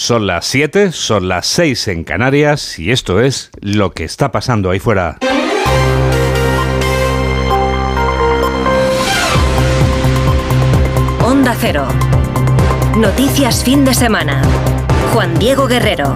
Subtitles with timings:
[0.00, 4.70] Son las 7, son las 6 en Canarias y esto es lo que está pasando
[4.70, 5.18] ahí fuera.
[11.20, 11.88] Onda Cero.
[12.96, 14.40] Noticias fin de semana.
[15.12, 16.14] Juan Diego Guerrero.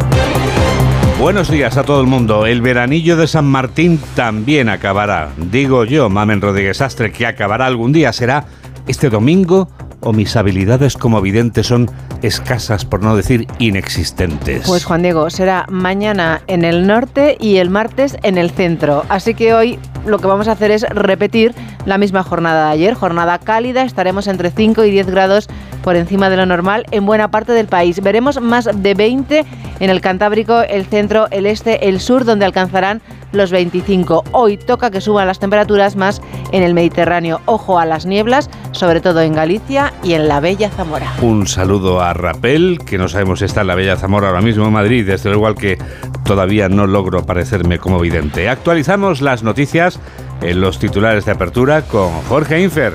[1.19, 2.47] Buenos días a todo el mundo.
[2.47, 5.33] El veranillo de San Martín también acabará.
[5.37, 8.13] Digo yo, Mamen Rodríguez Astre, que acabará algún día.
[8.13, 8.47] Será
[8.87, 9.69] este domingo
[10.03, 11.91] o mis habilidades como vidente son
[12.23, 14.67] escasas, por no decir inexistentes?
[14.67, 19.05] Pues Juan Diego, será mañana en el norte y el martes en el centro.
[19.09, 21.55] Así que hoy lo que vamos a hacer es repetir
[21.87, 25.49] la misma jornada de ayer, jornada cálida, estaremos entre 5 y 10 grados
[25.83, 28.01] por encima de lo normal en buena parte del país.
[28.03, 29.45] Veremos más de 20
[29.81, 34.25] en el Cantábrico, el centro, el este, el sur, donde alcanzarán los 25.
[34.33, 36.23] Hoy toca que suban las temperaturas más
[36.53, 37.41] en el Mediterráneo.
[37.47, 41.13] Ojo a las nieblas, sobre todo en Galicia y en la Bella Zamora.
[41.21, 44.67] Un saludo a Rapel, que no sabemos si está en la Bella Zamora ahora mismo
[44.67, 45.79] en Madrid, desde lo igual que
[46.25, 48.49] todavía no logro parecerme como vidente.
[48.49, 49.99] Actualizamos las noticias
[50.41, 52.95] en los titulares de apertura con Jorge Infer.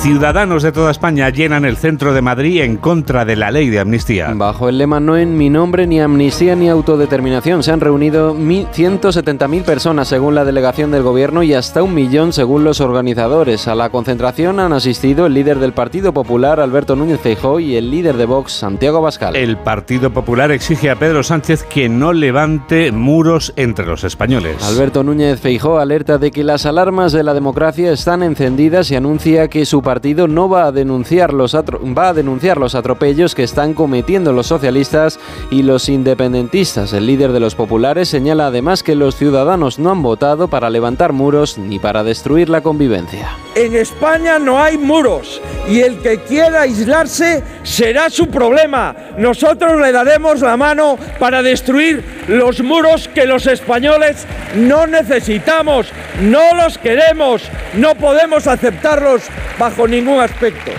[0.00, 3.80] Ciudadanos de toda España llenan el centro de Madrid en contra de la ley de
[3.80, 4.32] amnistía.
[4.34, 9.62] Bajo el lema No en mi nombre, ni amnistía ni autodeterminación, se han reunido 170.000
[9.62, 13.68] personas según la delegación del gobierno y hasta un millón según los organizadores.
[13.68, 17.90] A la concentración han asistido el líder del Partido Popular, Alberto Núñez Feijóo, y el
[17.90, 19.36] líder de Vox, Santiago Bascal.
[19.36, 24.64] El Partido Popular exige a Pedro Sánchez que no levante muros entre los españoles.
[24.66, 29.48] Alberto Núñez Feijóo alerta de que las alarmas de la democracia están encendidas y anuncia
[29.48, 33.74] que su partido no va a denunciar los va a denunciar los atropellos que están
[33.74, 35.18] cometiendo los socialistas
[35.50, 36.92] y los independentistas.
[36.92, 41.12] El líder de los populares señala además que los ciudadanos no han votado para levantar
[41.12, 43.30] muros ni para destruir la convivencia.
[43.54, 48.94] En España no hay muros y el que quiera aislarse será su problema.
[49.18, 55.88] Nosotros le daremos la mano para destruir los muros que los españoles no necesitamos,
[56.22, 57.42] no los queremos,
[57.74, 59.22] no podemos aceptarlos
[59.58, 60.70] bajo ningún aspecto.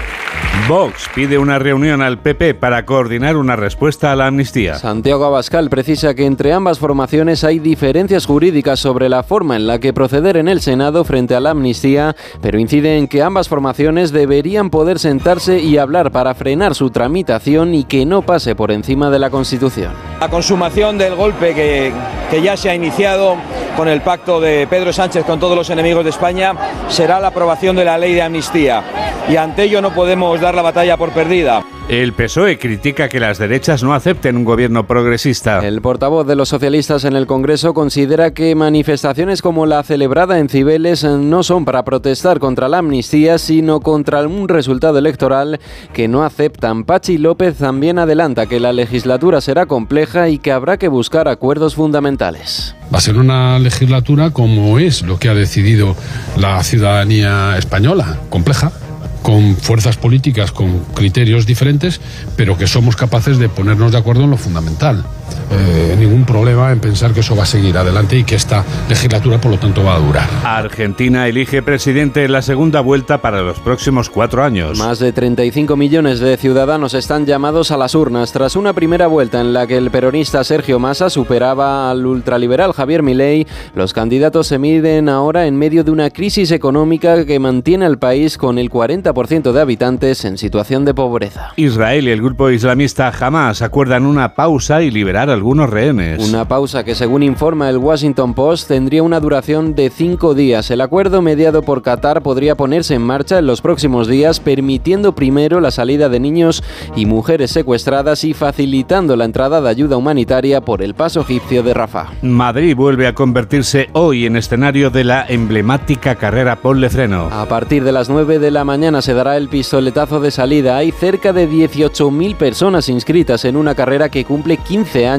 [0.67, 4.75] Vox pide una reunión al PP para coordinar una respuesta a la amnistía.
[4.75, 9.79] Santiago Abascal precisa que entre ambas formaciones hay diferencias jurídicas sobre la forma en la
[9.79, 14.11] que proceder en el Senado frente a la amnistía, pero incide en que ambas formaciones
[14.11, 19.09] deberían poder sentarse y hablar para frenar su tramitación y que no pase por encima
[19.09, 19.93] de la Constitución.
[20.19, 21.91] La consumación del golpe que,
[22.29, 23.35] que ya se ha iniciado
[23.75, 26.53] con el pacto de Pedro Sánchez con todos los enemigos de España
[26.89, 28.83] será la aprobación de la ley de amnistía.
[29.29, 31.63] Y ante ello no podemos dar la batalla por perdida.
[31.89, 35.59] El PSOE critica que las derechas no acepten un gobierno progresista.
[35.59, 40.47] El portavoz de los socialistas en el Congreso considera que manifestaciones como la celebrada en
[40.47, 45.59] Cibeles no son para protestar contra la amnistía, sino contra un resultado electoral
[45.93, 46.85] que no aceptan.
[46.85, 51.75] Pachi López también adelanta que la legislatura será compleja y que habrá que buscar acuerdos
[51.75, 52.75] fundamentales.
[52.93, 55.95] Va a ser una legislatura como es lo que ha decidido
[56.37, 58.71] la ciudadanía española, compleja
[59.21, 62.01] con fuerzas políticas, con criterios diferentes,
[62.35, 65.05] pero que somos capaces de ponernos de acuerdo en lo fundamental.
[65.51, 69.39] Eh, ningún problema en pensar que eso va a seguir adelante y que esta legislatura,
[69.39, 70.29] por lo tanto, va a durar.
[70.43, 74.77] Argentina elige presidente en la segunda vuelta para los próximos cuatro años.
[74.77, 79.41] Más de 35 millones de ciudadanos están llamados a las urnas tras una primera vuelta
[79.41, 83.45] en la que el peronista Sergio Massa superaba al ultraliberal Javier Milei.
[83.75, 88.37] Los candidatos se miden ahora en medio de una crisis económica que mantiene al país
[88.37, 91.51] con el 40% de habitantes en situación de pobreza.
[91.55, 96.27] Israel y el grupo islamista Hamas acuerdan una pausa y liberar algunos rehenes.
[96.27, 100.71] Una pausa que, según informa el Washington Post, tendría una duración de cinco días.
[100.71, 105.61] El acuerdo mediado por Qatar podría ponerse en marcha en los próximos días, permitiendo primero
[105.61, 106.63] la salida de niños
[106.95, 111.73] y mujeres secuestradas y facilitando la entrada de ayuda humanitaria por el paso egipcio de
[111.73, 112.13] Rafah.
[112.21, 117.29] Madrid vuelve a convertirse hoy en escenario de la emblemática carrera Ponle Freno.
[117.31, 120.77] A partir de las 9 de la mañana se dará el pistoletazo de salida.
[120.77, 125.10] Hay cerca de 18.000 personas inscritas en una carrera que cumple 15 años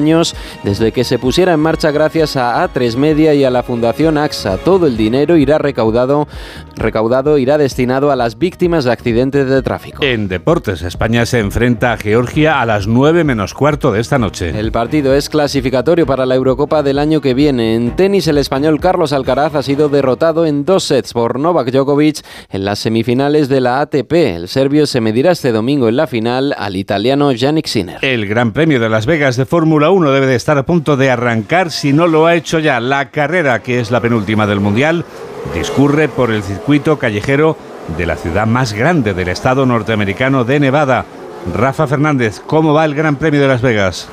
[0.63, 4.57] desde que se pusiera en marcha gracias a A3 Media y a la Fundación AXA.
[4.57, 6.27] Todo el dinero irá recaudado,
[6.75, 10.03] recaudado irá destinado a las víctimas de accidentes de tráfico.
[10.03, 14.57] En deportes, España se enfrenta a Georgia a las 9 menos cuarto de esta noche.
[14.57, 17.75] El partido es clasificatorio para la Eurocopa del año que viene.
[17.75, 22.25] En tenis, el español Carlos Alcaraz ha sido derrotado en dos sets por Novak Djokovic
[22.49, 24.11] en las semifinales de la ATP.
[24.13, 27.97] El serbio se medirá este domingo en la final al italiano Yannick Sinner.
[28.01, 31.09] El Gran Premio de Las Vegas de Fórmula 1 debe de estar a punto de
[31.09, 32.79] arrancar si no lo ha hecho ya.
[32.79, 35.05] La carrera, que es la penúltima del Mundial,
[35.53, 37.57] discurre por el circuito callejero
[37.97, 41.05] de la ciudad más grande del estado norteamericano de Nevada.
[41.53, 44.09] Rafa Fernández, ¿cómo va el Gran Premio de Las Vegas?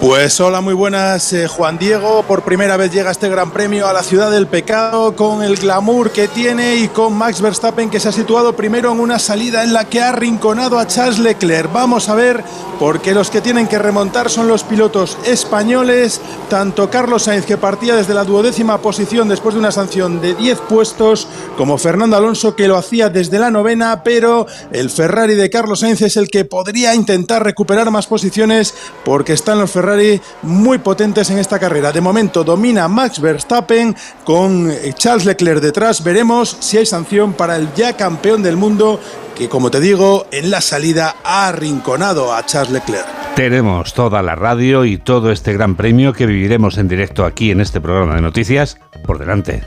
[0.00, 2.22] Pues hola, muy buenas, eh, Juan Diego.
[2.22, 6.12] Por primera vez llega este Gran Premio a la ciudad del pecado con el glamour
[6.12, 9.72] que tiene y con Max Verstappen que se ha situado primero en una salida en
[9.72, 11.72] la que ha arrinconado a Charles Leclerc.
[11.72, 12.44] Vamos a ver,
[12.78, 17.96] porque los que tienen que remontar son los pilotos españoles, tanto Carlos Sainz que partía
[17.96, 22.68] desde la duodécima posición después de una sanción de 10 puestos, como Fernando Alonso que
[22.68, 26.94] lo hacía desde la novena, pero el Ferrari de Carlos Sainz es el que podría
[26.94, 28.74] intentar recuperar más posiciones
[29.04, 29.87] porque están los Ferrari
[30.42, 31.92] muy potentes en esta carrera.
[31.92, 36.02] De momento domina Max Verstappen con eh, Charles Leclerc detrás.
[36.02, 39.00] Veremos si hay sanción para el ya campeón del mundo
[39.36, 43.06] que, como te digo, en la salida ha arrinconado a Charles Leclerc.
[43.34, 47.60] Tenemos toda la radio y todo este gran premio que viviremos en directo aquí en
[47.60, 49.62] este programa de noticias por delante.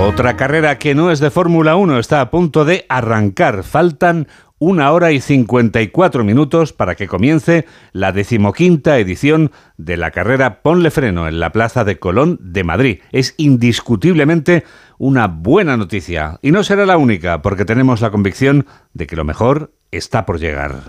[0.00, 3.62] Otra carrera que no es de Fórmula 1 está a punto de arrancar.
[3.62, 10.62] Faltan una hora y 54 minutos para que comience la decimoquinta edición de la carrera
[10.62, 12.98] Ponle Freno en la Plaza de Colón de Madrid.
[13.10, 14.64] Es indiscutiblemente
[14.98, 19.24] una buena noticia y no será la única porque tenemos la convicción de que lo
[19.24, 20.82] mejor está por llegar.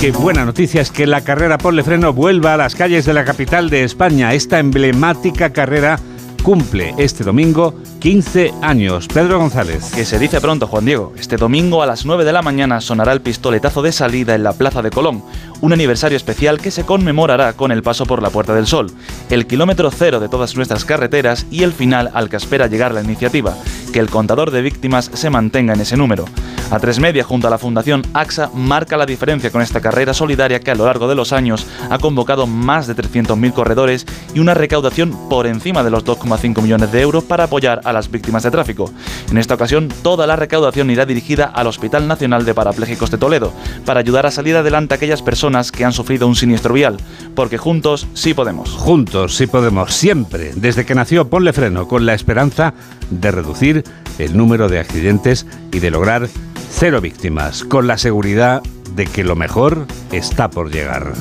[0.00, 3.24] Qué buena noticia es que la carrera Ponle Freno vuelva a las calles de la
[3.24, 4.32] capital de España.
[4.32, 5.98] Esta emblemática carrera
[6.42, 9.08] cumple este domingo 15 años.
[9.08, 9.92] Pedro González.
[9.94, 11.12] Que se dice pronto, Juan Diego.
[11.18, 14.52] Este domingo a las 9 de la mañana sonará el pistoletazo de salida en la
[14.52, 15.22] Plaza de Colón,
[15.60, 18.90] un aniversario especial que se conmemorará con el paso por la Puerta del Sol,
[19.30, 23.02] el kilómetro cero de todas nuestras carreteras y el final al que espera llegar la
[23.02, 23.56] iniciativa,
[23.92, 26.24] que el contador de víctimas se mantenga en ese número.
[26.70, 30.60] A tres media, junto a la Fundación AXA, marca la diferencia con esta carrera solidaria
[30.60, 34.04] que a lo largo de los años ha convocado más de 300.000 corredores
[34.34, 38.10] y una recaudación por encima de los 2,5 millones de euros para apoyar a las
[38.10, 38.92] víctimas de tráfico.
[39.30, 43.54] En esta ocasión, toda la recaudación irá dirigida al Hospital Nacional de Parapléjicos de Toledo,
[43.86, 46.98] para ayudar a salir adelante a aquellas personas que han sufrido un siniestro vial,
[47.34, 48.70] porque juntos sí podemos.
[48.70, 52.74] Juntos sí podemos, siempre, desde que nació Ponle Freno, con la esperanza
[53.10, 53.84] de reducir
[54.18, 56.28] el número de accidentes y de lograr
[56.70, 58.62] cero víctimas, con la seguridad
[58.94, 61.12] de que lo mejor está por llegar.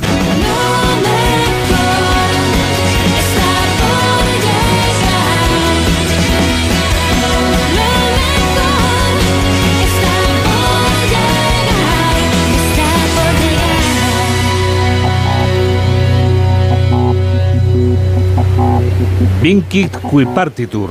[19.47, 20.89] Vinkit qui partitur.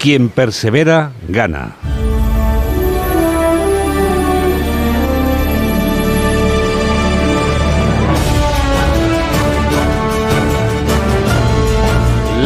[0.00, 1.76] Quien persevera, gana.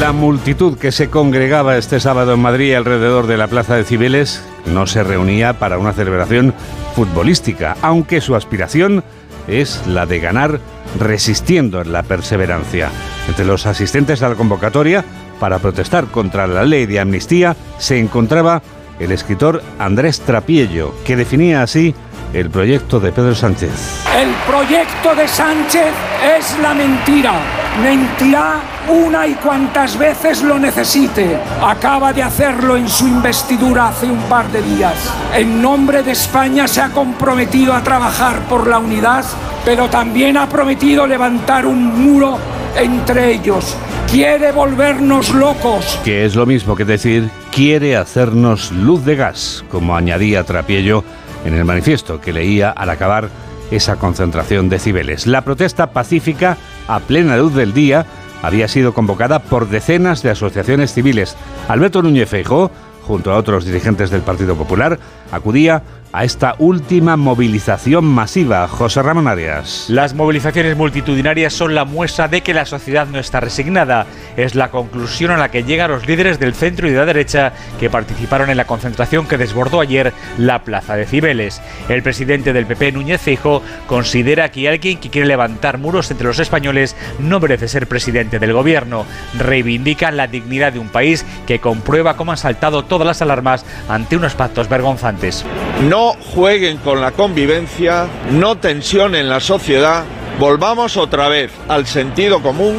[0.01, 4.43] La multitud que se congregaba este sábado en Madrid alrededor de la Plaza de Cibeles
[4.67, 6.55] no se reunía para una celebración
[6.97, 9.05] futbolística, aunque su aspiración
[9.47, 10.59] es la de ganar
[10.99, 12.91] resistiendo en la perseverancia.
[13.29, 15.05] Entre los asistentes a la convocatoria
[15.43, 18.63] para protestar contra la ley de amnistía se encontraba
[19.01, 21.93] el escritor Andrés Trapiello, que definía así
[22.33, 24.05] el proyecto de Pedro Sánchez.
[24.17, 25.93] El proyecto de Sánchez
[26.39, 27.33] es la mentira.
[27.83, 31.37] Mentirá una y cuantas veces lo necesite.
[31.61, 35.13] Acaba de hacerlo en su investidura hace un par de días.
[35.35, 39.25] En nombre de España se ha comprometido a trabajar por la unidad,
[39.65, 42.39] pero también ha prometido levantar un muro
[42.77, 43.77] entre ellos.
[44.13, 45.99] Quiere volvernos locos.
[46.05, 51.03] Que es lo mismo que decir, quiere hacernos luz de gas, como añadía Trapiello
[51.47, 53.31] en el manifiesto que leía al acabar
[53.71, 55.27] esa concentración de Cibeles.
[55.27, 58.05] La protesta pacífica, a plena luz del día,
[58.43, 61.35] había sido convocada por decenas de asociaciones civiles.
[61.67, 62.71] Alberto Núñez Feijó,
[63.07, 64.99] junto a otros dirigentes del Partido Popular,
[65.31, 68.69] acudía a esta última movilización masiva.
[68.69, 69.87] José Ramón Arias.
[69.89, 74.07] Las movilizaciones multitudinarias son la muestra de que la sociedad no está resignada.
[74.37, 77.53] Es la conclusión a la que llegan los líderes del centro y de la derecha
[77.81, 81.63] que participaron en la concentración que desbordó ayer la plaza de Cibeles.
[81.89, 86.39] El presidente del PP, Núñez Feijo, considera que alguien que quiere levantar muros entre los
[86.39, 89.07] españoles no merece ser presidente del gobierno.
[89.39, 94.17] Reivindican la dignidad de un país que comprueba cómo han saltado todas las alarmas ante
[94.17, 95.45] unos pactos vergonzantes.
[95.89, 100.05] No jueguen con la convivencia, no tensionen la sociedad,
[100.39, 102.77] volvamos otra vez al sentido común,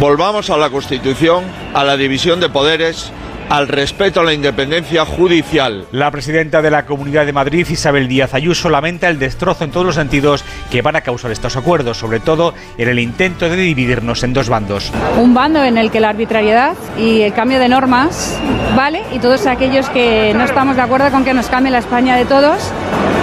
[0.00, 3.12] volvamos a la Constitución, a la división de poderes
[3.50, 5.86] al respeto a la independencia judicial.
[5.90, 9.84] La presidenta de la Comunidad de Madrid, Isabel Díaz Ayuso, lamenta el destrozo en todos
[9.84, 14.22] los sentidos que van a causar estos acuerdos, sobre todo en el intento de dividirnos
[14.22, 14.92] en dos bandos.
[15.18, 18.38] Un bando en el que la arbitrariedad y el cambio de normas
[18.76, 22.16] vale y todos aquellos que no estamos de acuerdo con que nos cambie la España
[22.16, 22.72] de todos,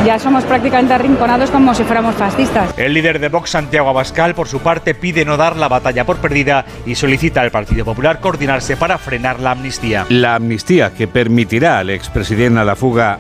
[0.06, 2.74] ya somos prácticamente arrinconados como si fuéramos fascistas.
[2.78, 6.18] El líder de Vox, Santiago Abascal, por su parte, pide no dar la batalla por
[6.18, 10.06] perdida y solicita al Partido Popular coordinarse para frenar la amnistía.
[10.10, 13.20] La amnistía que permitirá al expresidente a la fuga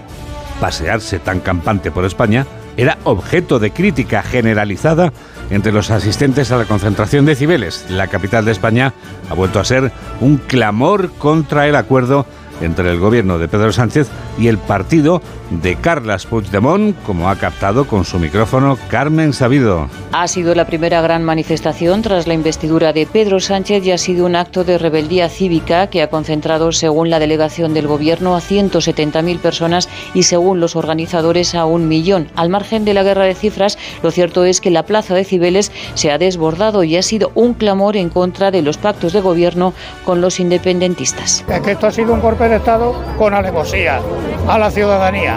[0.60, 2.46] pasearse tan campante por España
[2.78, 5.12] era objeto de crítica generalizada
[5.50, 7.86] entre los asistentes a la concentración de Cibeles.
[7.90, 8.94] La capital de España
[9.30, 9.92] ha vuelto a ser
[10.22, 12.26] un clamor contra el acuerdo
[12.62, 14.08] entre el gobierno de Pedro Sánchez
[14.38, 19.90] y el partido de Carlas Puigdemont, como ha captado con su micrófono Carmen Sabido.
[20.12, 24.26] Ha sido la primera gran manifestación tras la investidura de Pedro Sánchez y ha sido
[24.26, 29.40] un acto de rebeldía cívica que ha concentrado, según la delegación del gobierno, a 170.000
[29.40, 32.30] personas y, según los organizadores, a un millón.
[32.36, 35.72] Al margen de la guerra de cifras, lo cierto es que la plaza de Cibeles
[35.94, 39.74] se ha desbordado y ha sido un clamor en contra de los pactos de gobierno
[40.06, 41.46] con los independentistas.
[41.48, 44.02] Es que esto ha sido un golpe de Estado con alevosía
[44.48, 45.37] a la ciudadanía.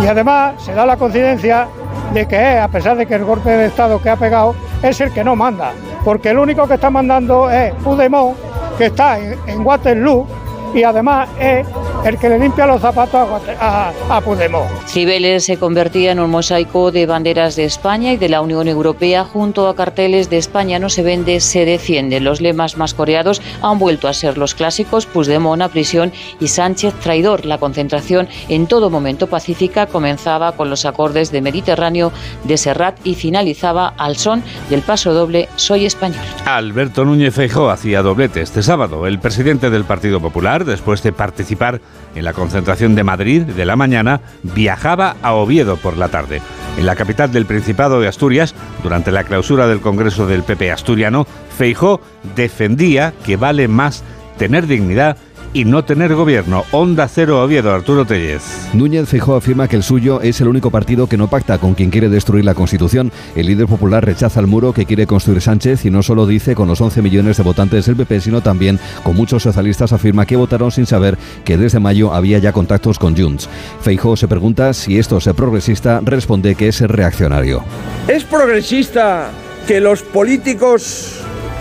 [0.00, 1.66] Y además se da la coincidencia
[2.12, 5.12] de que, a pesar de que el golpe de Estado que ha pegado es el
[5.12, 5.72] que no manda,
[6.04, 8.36] porque el único que está mandando es Puigdemont,
[8.76, 10.26] que está en, en Waterloo,
[10.74, 11.66] y además es
[12.04, 13.14] el que le limpia los zapatos
[13.60, 14.68] a, a, a Puigdemont.
[14.86, 19.24] Cibeles se convertía en un mosaico de banderas de España y de la Unión Europea
[19.24, 22.20] junto a carteles de España no se vende, se defiende.
[22.20, 26.94] Los lemas más coreados han vuelto a ser los clásicos Puigdemont a prisión y Sánchez
[26.94, 27.46] traidor.
[27.46, 32.12] La concentración en todo momento pacífica comenzaba con los acordes de Mediterráneo
[32.44, 36.24] de Serrat y finalizaba al son del paso doble Soy español.
[36.44, 39.06] Alberto Núñez Feijóo hacía doblete este sábado.
[39.06, 41.80] El presidente del Partido Popular, después de participar
[42.14, 46.40] en la concentración de Madrid de la mañana, viajaba a Oviedo por la tarde.
[46.76, 51.26] En la capital del Principado de Asturias, durante la clausura del Congreso del PP asturiano,
[51.56, 52.00] Feijó
[52.34, 54.02] defendía que vale más
[54.38, 55.16] tener dignidad
[55.54, 56.64] y no tener gobierno.
[56.72, 58.42] Onda Cero Oviedo, Arturo Tellez.
[58.74, 61.90] Núñez Feijóo afirma que el suyo es el único partido que no pacta con quien
[61.90, 63.12] quiere destruir la Constitución.
[63.36, 66.68] El líder popular rechaza el muro que quiere construir Sánchez y no solo dice con
[66.68, 70.72] los 11 millones de votantes del PP, sino también con muchos socialistas afirma que votaron
[70.72, 73.48] sin saber que desde mayo había ya contactos con Junts.
[73.80, 77.62] Feijóo se pregunta si esto es progresista, responde que es reaccionario.
[78.08, 79.30] ¿Es progresista
[79.68, 81.20] que los políticos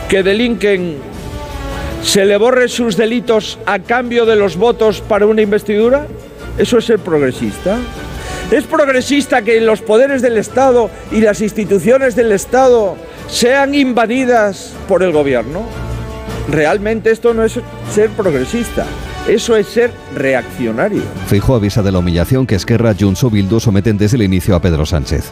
[0.10, 1.13] que delinquen
[2.04, 6.06] se le borre sus delitos a cambio de los votos para una investidura?
[6.58, 7.78] ¿Eso es ser progresista?
[8.52, 12.96] ¿Es progresista que los poderes del Estado y las instituciones del Estado
[13.28, 15.64] sean invadidas por el gobierno?
[16.50, 17.60] Realmente esto no es
[17.92, 18.86] ser progresista.
[19.28, 21.02] Eso es ser reaccionario.
[21.28, 24.62] Feijóo avisa de la humillación que Esquerra, Junts o Bildu someten desde el inicio a
[24.62, 25.32] Pedro Sánchez.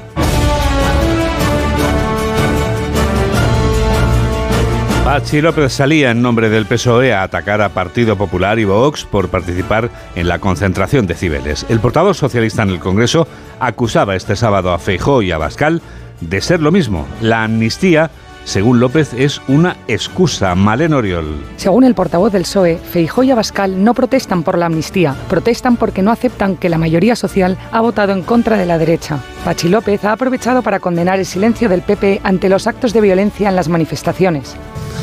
[5.12, 9.28] Pachi López salía en nombre del PSOE a atacar a Partido Popular y Vox por
[9.28, 11.66] participar en la concentración de Cibeles.
[11.68, 13.28] El portavoz socialista en el Congreso
[13.60, 15.82] acusaba este sábado a Feijó y a Bascal
[16.22, 17.06] de ser lo mismo.
[17.20, 18.10] La amnistía,
[18.46, 20.56] según López, es una excusa.
[20.56, 21.44] Malén Oriol.
[21.58, 26.02] Según el portavoz del PSOE, Feijó y Abascal no protestan por la amnistía, protestan porque
[26.02, 29.20] no aceptan que la mayoría social ha votado en contra de la derecha.
[29.44, 33.50] Pachi López ha aprovechado para condenar el silencio del PP ante los actos de violencia
[33.50, 34.56] en las manifestaciones.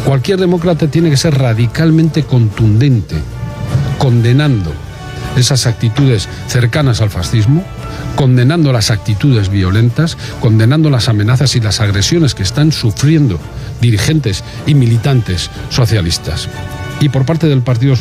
[0.08, 3.16] Cualquier demócrata tiene que ser radicalmente contundente,
[3.98, 4.72] condenando
[5.36, 7.62] esas actitudes cercanas al fascismo,
[8.16, 13.38] condenando las actitudes violentas, condenando las amenazas y las agresiones que están sufriendo
[13.82, 16.48] dirigentes y militantes socialistas.
[17.00, 17.94] Y por parte del Partido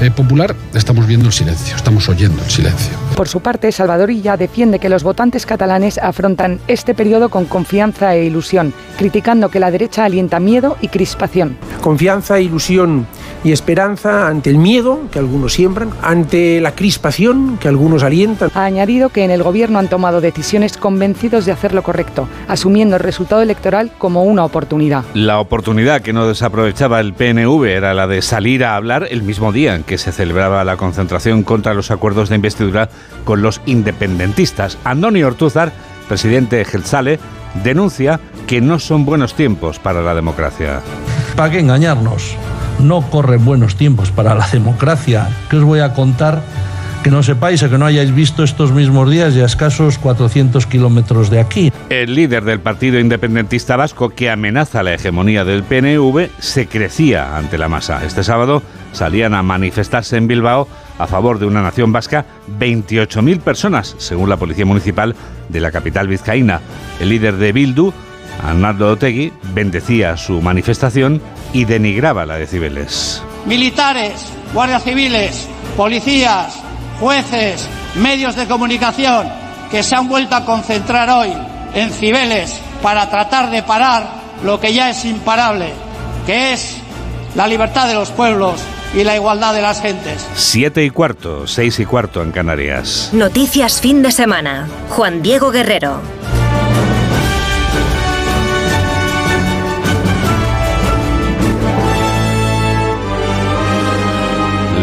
[0.00, 2.96] eh, Popular estamos viendo el silencio, estamos oyendo el silencio.
[3.16, 8.14] Por su parte, Salvador Illa defiende que los votantes catalanes afrontan este periodo con confianza
[8.14, 11.56] e ilusión, criticando que la derecha alienta miedo y crispación.
[11.80, 13.06] Confianza, ilusión
[13.44, 18.50] y esperanza ante el miedo que algunos siembran, ante la crispación que algunos alientan.
[18.54, 22.96] Ha añadido que en el gobierno han tomado decisiones convencidos de hacer lo correcto, asumiendo
[22.96, 25.04] el resultado electoral como una oportunidad.
[25.14, 29.52] La oportunidad que no desaprovechaba el PNV era la de salir a hablar el mismo
[29.52, 32.88] día en que se celebraba la concentración contra los acuerdos de investidura
[33.24, 34.78] con los independentistas.
[34.84, 35.72] Andoni Ortúzar,
[36.08, 37.18] presidente de Gelsale,
[37.62, 40.80] denuncia que no son buenos tiempos para la democracia.
[41.36, 42.36] ¿Para qué engañarnos?
[42.82, 45.28] No corren buenos tiempos para la democracia.
[45.48, 46.42] ¿Qué os voy a contar
[47.02, 50.66] que no sepáis o que no hayáis visto estos mismos días y a escasos 400
[50.66, 51.72] kilómetros de aquí.
[51.88, 57.56] El líder del partido independentista vasco que amenaza la hegemonía del PNV se crecía ante
[57.56, 58.04] la masa.
[58.04, 60.68] Este sábado salían a manifestarse en Bilbao
[60.98, 62.26] a favor de una nación vasca
[62.58, 65.14] 28.000 personas, según la Policía Municipal
[65.48, 66.60] de la capital vizcaína.
[67.00, 67.94] El líder de Bildu,
[68.42, 71.20] Arnaldo Otegui, bendecía su manifestación
[71.52, 73.22] y denigraba la de Cibeles.
[73.46, 76.54] Militares, guardias civiles, policías,
[76.98, 79.28] jueces, medios de comunicación
[79.70, 81.32] que se han vuelto a concentrar hoy
[81.74, 84.08] en Cibeles para tratar de parar
[84.44, 85.72] lo que ya es imparable,
[86.26, 86.78] que es
[87.34, 88.60] la libertad de los pueblos
[88.94, 90.26] y la igualdad de las gentes.
[90.34, 93.10] Siete y cuarto, seis y cuarto en Canarias.
[93.12, 94.68] Noticias fin de semana.
[94.90, 96.00] Juan Diego Guerrero.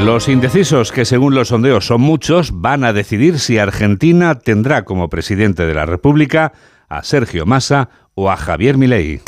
[0.04, 5.10] Los indecisos, que según los sondeos son muchos, van a decidir si Argentina tendrá como
[5.10, 6.54] presidente de la República
[6.88, 9.22] a Sergio Massa o a Javier Milei.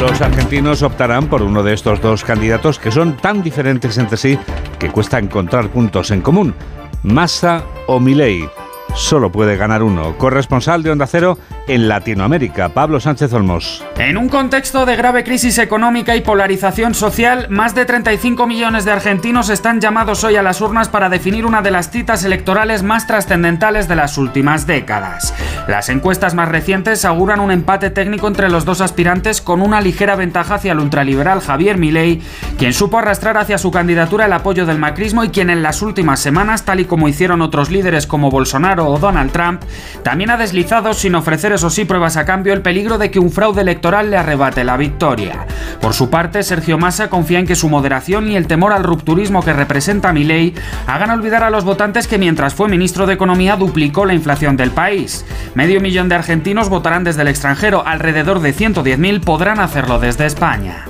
[0.00, 4.38] Los argentinos optarán por uno de estos dos candidatos que son tan diferentes entre sí
[4.78, 6.54] que cuesta encontrar puntos en común.
[7.02, 8.48] Massa o Milei.
[8.94, 10.18] Solo puede ganar uno.
[10.18, 13.82] Corresponsal de Onda Cero en Latinoamérica, Pablo Sánchez Olmos.
[13.96, 18.90] En un contexto de grave crisis económica y polarización social, más de 35 millones de
[18.90, 23.06] argentinos están llamados hoy a las urnas para definir una de las citas electorales más
[23.06, 25.32] trascendentales de las últimas décadas.
[25.68, 30.16] Las encuestas más recientes auguran un empate técnico entre los dos aspirantes con una ligera
[30.16, 32.20] ventaja hacia el ultraliberal Javier Milei,
[32.58, 36.20] quien supo arrastrar hacia su candidatura el apoyo del macrismo y quien en las últimas
[36.20, 39.62] semanas, tal y como hicieron otros líderes como Bolsonaro o Donald Trump,
[40.02, 43.30] también ha deslizado sin ofrecer eso sí pruebas a cambio el peligro de que un
[43.30, 45.46] fraude electoral le arrebate la victoria.
[45.80, 49.42] Por su parte, Sergio Massa confía en que su moderación y el temor al rupturismo
[49.42, 50.54] que representa Milei
[50.86, 54.70] hagan olvidar a los votantes que mientras fue ministro de Economía duplicó la inflación del
[54.70, 55.24] país.
[55.54, 60.86] Medio millón de argentinos votarán desde el extranjero, alrededor de 110.000 podrán hacerlo desde España.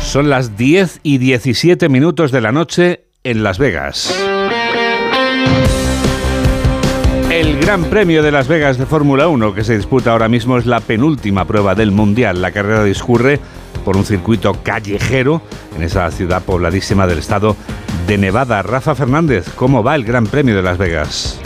[0.00, 4.27] Son las 10 y 17 minutos de la noche en Las Vegas.
[7.30, 10.66] El Gran Premio de Las Vegas de Fórmula 1 que se disputa ahora mismo es
[10.66, 12.42] la penúltima prueba del Mundial.
[12.42, 13.38] La carrera discurre
[13.84, 15.40] por un circuito callejero
[15.76, 17.54] en esa ciudad pobladísima del estado
[18.06, 18.62] de Nevada.
[18.62, 21.40] Rafa Fernández, ¿cómo va el Gran Premio de Las Vegas?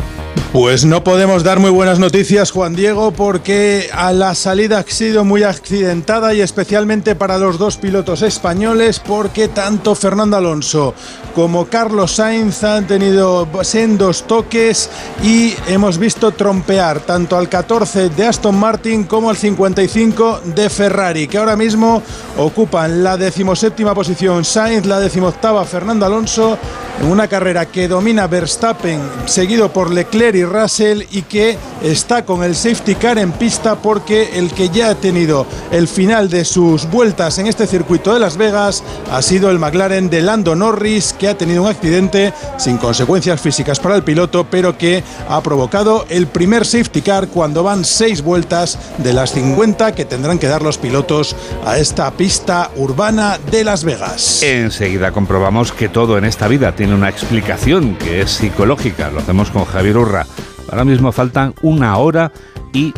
[0.53, 5.25] Pues no podemos dar muy buenas noticias, Juan Diego, porque a la salida ha sido
[5.25, 10.93] muy accidentada y especialmente para los dos pilotos españoles, porque tanto Fernando Alonso
[11.35, 14.91] como Carlos Sainz han tenido sendos toques
[15.23, 21.29] y hemos visto trompear tanto al 14 de Aston Martin como al 55 de Ferrari,
[21.29, 22.03] que ahora mismo
[22.37, 24.45] ocupan la decimoséptima posición.
[24.45, 26.59] Sainz, la decimoctava Fernando Alonso,
[27.01, 32.55] en una carrera que domina Verstappen, seguido por Leclerc Russell y que está con el
[32.55, 37.39] safety car en pista porque el que ya ha tenido el final de sus vueltas
[37.39, 41.37] en este circuito de Las Vegas ha sido el McLaren de Lando Norris que ha
[41.37, 46.67] tenido un accidente sin consecuencias físicas para el piloto pero que ha provocado el primer
[46.67, 51.35] safety car cuando van seis vueltas de las 50 que tendrán que dar los pilotos
[51.65, 54.43] a esta pista urbana de Las Vegas.
[54.43, 59.11] Enseguida comprobamos que todo en esta vida tiene una explicación que es psicológica.
[59.11, 60.27] Lo hacemos con Javier Urra.
[60.73, 62.33] Ahora mismo faltan una hora
[62.73, 62.93] y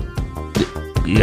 [1.05, 1.19] y,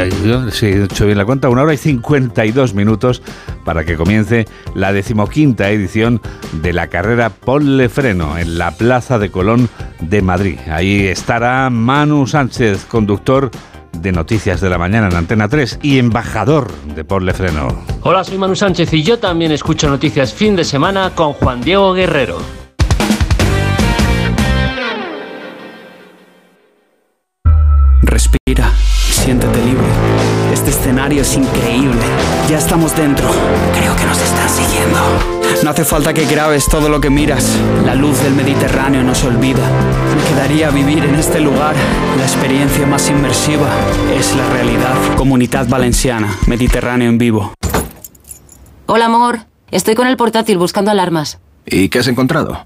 [0.52, 3.22] si he hecho bien la cuenta, una hora y 52 minutos
[3.66, 6.22] para que comience la decimoquinta edición
[6.62, 10.60] de la carrera Ponle Freno en la Plaza de Colón de Madrid.
[10.70, 13.50] Ahí estará Manu Sánchez, conductor
[13.94, 17.84] de Noticias de la Mañana en Antena 3 y embajador de Ponle Freno.
[18.02, 21.94] Hola, soy Manu Sánchez y yo también escucho Noticias fin de semana con Juan Diego
[21.94, 22.61] Guerrero.
[28.32, 29.86] Respira, siéntete libre.
[30.54, 32.02] Este escenario es increíble.
[32.50, 33.30] Ya estamos dentro.
[33.78, 35.00] Creo que nos están siguiendo.
[35.64, 37.58] No hace falta que grabes todo lo que miras.
[37.86, 39.68] La luz del Mediterráneo no se olvida.
[40.16, 41.76] Me quedaría a vivir en este lugar.
[42.18, 43.68] La experiencia más inmersiva
[44.18, 44.96] es la realidad.
[45.18, 47.54] Comunidad Valenciana, Mediterráneo en vivo.
[48.86, 49.40] Hola, amor.
[49.72, 51.40] Estoy con el portátil buscando alarmas.
[51.66, 52.66] ¿Y qué has encontrado?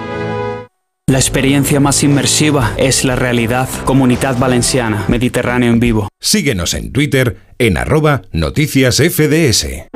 [1.11, 3.67] La experiencia más inmersiva es la realidad.
[3.83, 6.07] Comunidad Valenciana, Mediterráneo en vivo.
[6.21, 9.89] Síguenos en Twitter en arroba noticias FDS.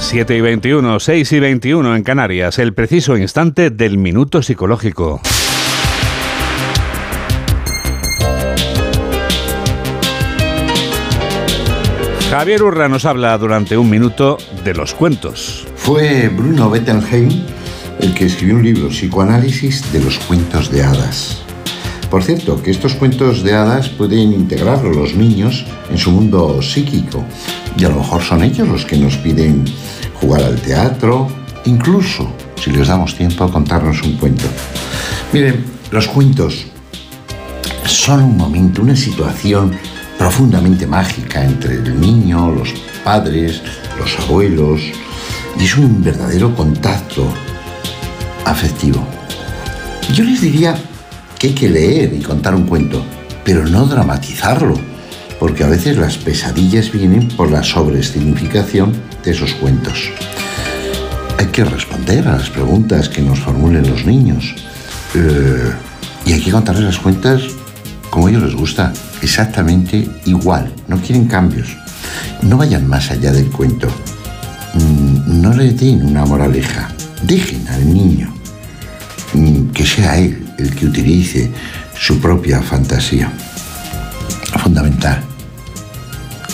[0.00, 5.22] 7 y 21, 6 y 21 en Canarias, el preciso instante del minuto psicológico.
[12.28, 15.66] Javier Urra nos habla durante un minuto de los cuentos.
[15.76, 17.61] Fue Bruno Bettelheim
[18.00, 21.42] el que escribió un libro, Psicoanálisis de los cuentos de hadas.
[22.10, 27.24] Por cierto, que estos cuentos de hadas pueden integrarlo los niños en su mundo psíquico.
[27.76, 29.64] Y a lo mejor son ellos los que nos piden
[30.20, 31.28] jugar al teatro,
[31.64, 32.30] incluso,
[32.62, 34.44] si les damos tiempo, a contarnos un cuento.
[35.32, 36.66] Miren, los cuentos
[37.86, 39.72] son un momento, una situación
[40.18, 43.62] profundamente mágica entre el niño, los padres,
[43.98, 44.82] los abuelos,
[45.58, 47.26] y es un verdadero contacto
[48.44, 49.06] afectivo.
[50.14, 50.74] Yo les diría
[51.38, 53.02] que hay que leer y contar un cuento,
[53.44, 54.78] pero no dramatizarlo,
[55.40, 58.92] porque a veces las pesadillas vienen por la sobresignificación
[59.24, 60.10] de esos cuentos.
[61.38, 64.54] Hay que responder a las preguntas que nos formulen los niños.
[65.14, 65.72] Eh,
[66.26, 67.42] y hay que contarles las cuentas
[68.10, 70.70] como a ellos les gusta, exactamente igual.
[70.86, 71.76] No quieren cambios.
[72.42, 73.88] No vayan más allá del cuento.
[74.74, 76.90] Mm, no le den una moraleja.
[77.22, 78.31] Dejen al niño
[79.72, 81.50] que sea él el que utilice
[81.98, 83.32] su propia fantasía.
[84.62, 85.22] Fundamental.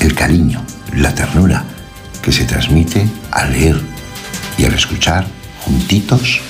[0.00, 0.64] El cariño,
[0.94, 1.64] la ternura
[2.22, 3.80] que se transmite al leer
[4.56, 5.26] y al escuchar
[5.64, 6.40] juntitos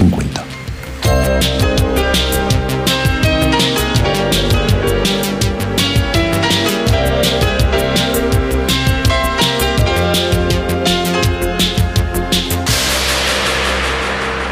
[0.00, 0.53] un cuento.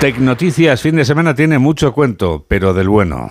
[0.06, 3.30] Tecnoticias fin de semana tiene mucho cuento, pero del bueno.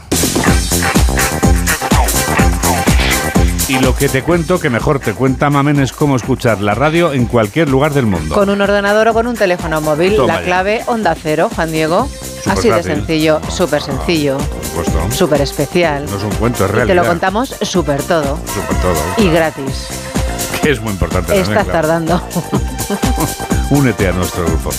[3.68, 7.12] Y lo que te cuento, que mejor te cuenta Mamen, es cómo escuchar la radio
[7.12, 8.34] en cualquier lugar del mundo.
[8.34, 10.46] Con un ordenador o con un teléfono móvil, Toma la ya.
[10.46, 12.08] clave Onda Cero, Juan Diego.
[12.46, 15.12] Así de sencillo, súper sencillo, Por supuesto.
[15.12, 16.06] súper especial.
[16.10, 18.96] No es un cuento, es Y te lo contamos súper todo Súper todo.
[19.18, 19.88] y gratis.
[20.64, 21.82] Que es muy importante también, Estás claro.
[21.82, 22.22] tardando.
[23.72, 24.70] Únete a nuestro grupo.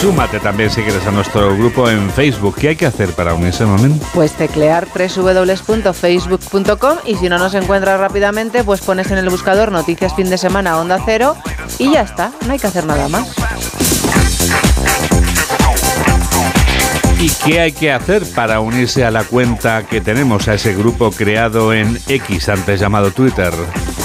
[0.00, 2.56] Súmate también si quieres a nuestro grupo en Facebook.
[2.56, 3.98] ¿Qué hay que hacer para unirse, Mamen?
[4.12, 10.14] Pues teclear www.facebook.com y si no nos encuentras rápidamente, pues pones en el buscador Noticias
[10.14, 11.36] Fin de Semana Onda Cero
[11.78, 13.34] y ya está, no hay que hacer nada más.
[17.20, 21.10] ¿Y qué hay que hacer para unirse a la cuenta que tenemos, a ese grupo
[21.10, 23.52] creado en X, antes llamado Twitter?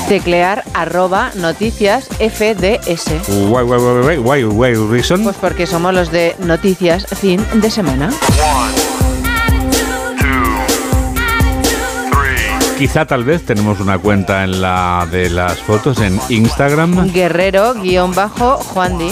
[0.08, 3.28] Teclear arroba noticias FDS.
[3.28, 5.24] Why, why, why, why, why reason?
[5.24, 8.10] Pues porque somos los de Noticias Fin de Semana.
[12.78, 17.12] Quizá tal vez tenemos una cuenta en la de las fotos en Instagram.
[17.12, 19.12] Guerrero-Juan Di.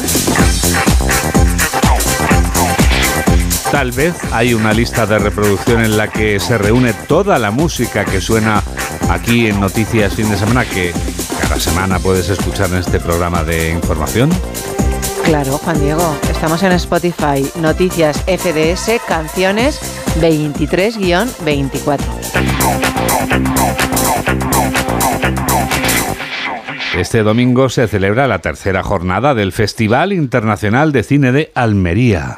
[3.71, 8.05] Tal vez hay una lista de reproducción en la que se reúne toda la música
[8.05, 8.63] que suena
[9.09, 10.93] aquí en Noticias Fin de Semana que
[11.41, 14.29] cada semana puedes escuchar en este programa de información.
[15.25, 16.17] Claro, Juan Diego.
[16.29, 17.45] Estamos en Spotify.
[17.59, 19.81] Noticias FDS, canciones
[20.21, 21.99] 23-24.
[26.95, 32.37] Este domingo se celebra la tercera jornada del Festival Internacional de Cine de Almería.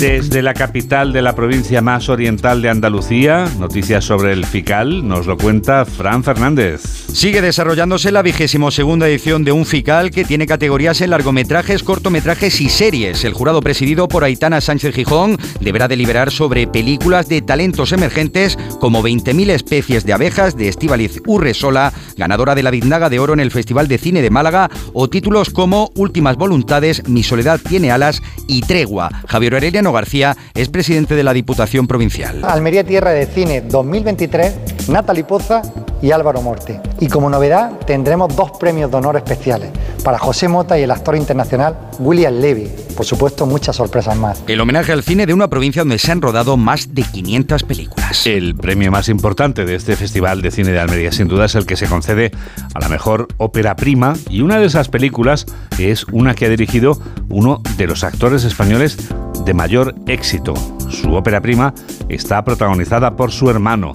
[0.00, 5.26] Desde la capital de la provincia más oriental de Andalucía, noticias sobre el FICAL, nos
[5.26, 6.82] lo cuenta Fran Fernández.
[7.12, 12.60] Sigue desarrollándose la vigésimo segunda edición de un FICAL que tiene categorías en largometrajes, cortometrajes
[12.60, 13.24] y series.
[13.24, 19.02] El jurado presidido por Aitana Sánchez Gijón deberá deliberar sobre películas de talentos emergentes como
[19.02, 23.50] 20.000 especies de abejas de Estíbaliz Urresola, ganadora de la Biznaga de Oro en el
[23.50, 28.60] Festival de Cine de Málaga, o títulos como Últimas Voluntades, Mi Soledad tiene alas y
[28.60, 29.10] Tregua.
[29.26, 29.54] Javier
[29.92, 32.44] García es presidente de la Diputación Provincial.
[32.44, 35.62] Almería Tierra de Cine 2023, Natalie Poza
[36.02, 36.80] y Álvaro Morte.
[37.00, 39.70] Y como novedad tendremos dos premios de honor especiales
[40.04, 42.70] para José Mota y el actor internacional William Levy.
[42.96, 44.42] Por supuesto, muchas sorpresas más.
[44.46, 48.26] El homenaje al cine de una provincia donde se han rodado más de 500 películas.
[48.26, 51.66] El premio más importante de este Festival de Cine de Almería, sin duda, es el
[51.66, 52.32] que se concede
[52.74, 55.46] a la mejor ópera prima y una de esas películas
[55.78, 58.96] es una que ha dirigido uno de los actores españoles
[59.44, 60.54] de mayor éxito.
[60.90, 61.74] Su ópera prima
[62.08, 63.92] está protagonizada por su hermano,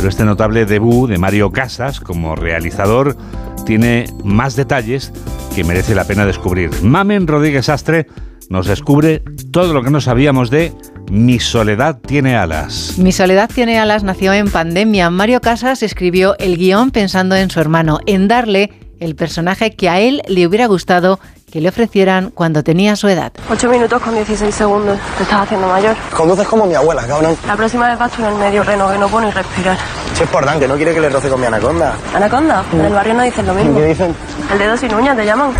[0.00, 3.18] pero este notable debut de Mario Casas como realizador
[3.66, 5.12] tiene más detalles
[5.54, 6.70] que merece la pena descubrir.
[6.82, 8.06] Mamen Rodríguez Astre
[8.48, 10.72] nos descubre todo lo que no sabíamos de
[11.10, 12.94] Mi soledad tiene alas.
[12.96, 15.10] Mi soledad tiene alas nació en pandemia.
[15.10, 20.00] Mario Casas escribió el guion pensando en su hermano, en darle el personaje que a
[20.00, 23.32] él le hubiera gustado que le ofrecieran cuando tenía su edad.
[23.50, 24.98] 8 minutos con 16 segundos.
[25.16, 25.96] Te estás haciendo mayor.
[26.16, 27.36] Conduces como mi abuela, cabrón.
[27.46, 29.76] La próxima vez vas tú en el medio reno, que no puedo ni respirar.
[30.14, 31.94] Si es por Dan, que no quiere que le roce con mi anaconda.
[32.14, 32.64] ¿Anaconda?
[32.72, 33.78] En el barrio no dicen lo mismo.
[33.78, 34.14] ¿Qué dicen?
[34.52, 35.52] El dedo sin uñas te llaman.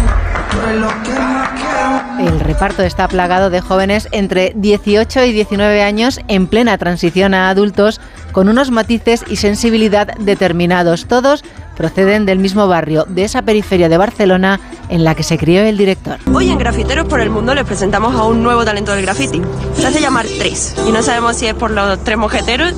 [2.18, 7.48] El reparto está plagado de jóvenes entre 18 y 19 años en plena transición a
[7.48, 8.00] adultos
[8.32, 11.06] con unos matices y sensibilidad determinados.
[11.06, 11.44] Todos
[11.80, 15.78] proceden del mismo barrio, de esa periferia de Barcelona en la que se crió el
[15.78, 16.18] director.
[16.30, 19.40] Hoy en Grafiteros por el Mundo les presentamos a un nuevo talento del graffiti.
[19.76, 20.74] Se hace llamar Tres.
[20.86, 22.74] Y no sabemos si es por los tres mojeteros,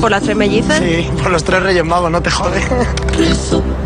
[0.00, 0.80] por las tres mellizas.
[0.80, 2.60] Sí, por los tres reyes magos, no te jode.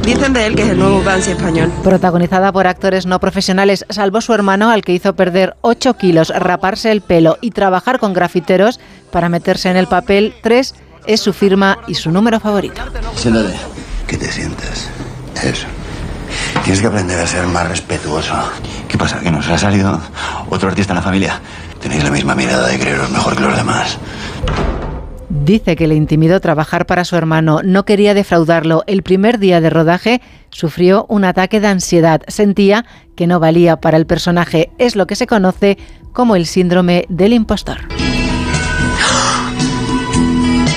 [0.03, 1.71] Dicen de él que es el nuevo Banksy español.
[1.85, 6.91] Protagonizada por actores no profesionales, salvo su hermano al que hizo perder 8 kilos, raparse
[6.91, 8.81] el pelo y trabajar con grafiteros
[9.13, 12.81] para meterse en el papel, Tres es su firma y su número favorito.
[13.15, 13.55] Siéntate.
[14.09, 14.89] Que te sientas.
[15.45, 15.67] Eso.
[16.65, 18.35] Tienes que aprender a ser más respetuoso.
[18.89, 19.21] ¿Qué pasa?
[19.21, 20.01] ¿Que nos ha salido
[20.49, 21.41] otro artista en la familia?
[21.81, 23.99] Tenéis la misma mirada de creeros mejor que los demás.
[25.29, 28.83] Dice que le intimidó trabajar para su hermano, no quería defraudarlo.
[28.87, 32.23] El primer día de rodaje sufrió un ataque de ansiedad.
[32.29, 34.71] Sentía que no valía para el personaje.
[34.79, 35.77] Es lo que se conoce
[36.15, 37.79] como el síndrome del impostor.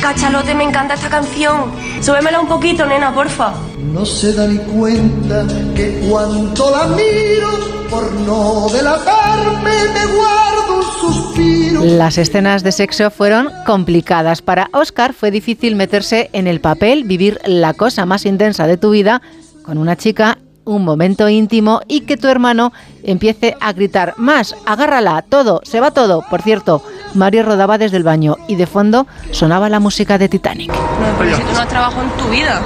[0.02, 1.72] Cachalote, me encanta esta canción.
[2.02, 3.54] Súbemela un poquito, nena, porfa.
[3.94, 7.50] No se da ni cuenta que cuanto la miro,
[7.88, 11.84] por no delatarme, me guardo un suspiro.
[11.84, 14.42] Las escenas de sexo fueron complicadas.
[14.42, 18.90] Para Oscar fue difícil meterse en el papel, vivir la cosa más intensa de tu
[18.90, 19.22] vida
[19.62, 25.24] con una chica, un momento íntimo y que tu hermano empiece a gritar más, agárrala,
[25.28, 26.24] todo, se va todo.
[26.30, 26.84] Por cierto,
[27.14, 30.72] Mario rodaba desde el baño y de fondo sonaba la música de Titanic.
[30.72, 30.78] No,
[31.18, 32.62] pero si tú no has trabajado en tu vida.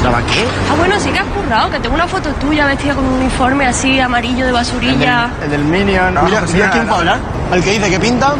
[0.00, 0.44] ¿Trabajé?
[0.70, 3.66] Ah, bueno, sí que has currado, que tengo una foto tuya vestida con un uniforme
[3.66, 5.30] así amarillo de basurilla.
[5.42, 6.14] El del Minion.
[6.24, 7.18] Mira, mira quién puede hablar.
[7.52, 8.34] El que dice que pinta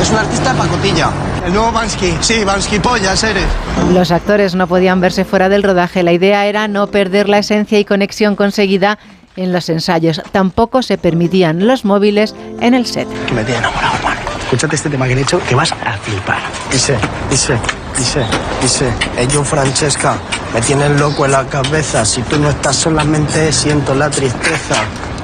[0.00, 1.10] es un artista de pacotilla.
[1.46, 2.18] El nuevo Bansky.
[2.20, 3.46] Sí, Bansky pollas eres.
[3.92, 6.02] Los actores no podían verse fuera del rodaje.
[6.02, 8.98] La idea era no perder la esencia y conexión conseguida
[9.36, 10.20] en los ensayos.
[10.32, 13.08] Tampoco se permitían los móviles en el set.
[13.26, 14.15] Que me tiene enamorado, hermano.
[14.46, 16.38] Escúchate este tema que he hecho que vas a flipar.
[16.70, 16.96] Dice,
[17.28, 17.58] dice,
[17.98, 18.24] dice,
[18.62, 18.92] dice.
[19.32, 20.14] Yo, Francesca,
[20.54, 22.04] me tienes loco en la cabeza.
[22.04, 24.76] Si tú no estás solamente siento la tristeza.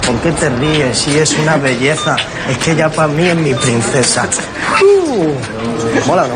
[0.05, 0.99] ¿Por qué te ríes?
[0.99, 2.17] Si es una belleza.
[2.51, 4.29] Es que ella para mí es mi princesa.
[4.83, 6.35] Uh, mola, ¿no?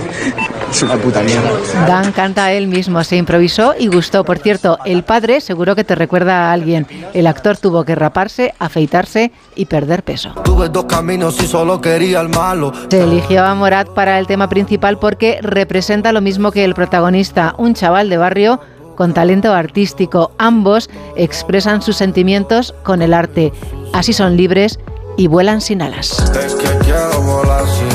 [0.71, 1.51] Es una puta mierda.
[1.87, 4.25] Dan canta él mismo, se improvisó y gustó.
[4.25, 6.87] Por cierto, el padre seguro que te recuerda a alguien.
[7.15, 10.35] El actor tuvo que raparse, afeitarse y perder peso.
[10.45, 12.73] Tuve dos caminos y solo quería el malo.
[12.91, 17.55] Se eligió a Morat para el tema principal porque representa lo mismo que el protagonista,
[17.59, 18.61] un chaval de barrio
[18.97, 20.33] con talento artístico.
[20.39, 23.53] Ambos expresan sus sentimientos con el arte.
[23.93, 24.79] Así son libres
[25.17, 26.19] y vuelan sin alas.
[26.45, 27.86] Es que quiero volar sin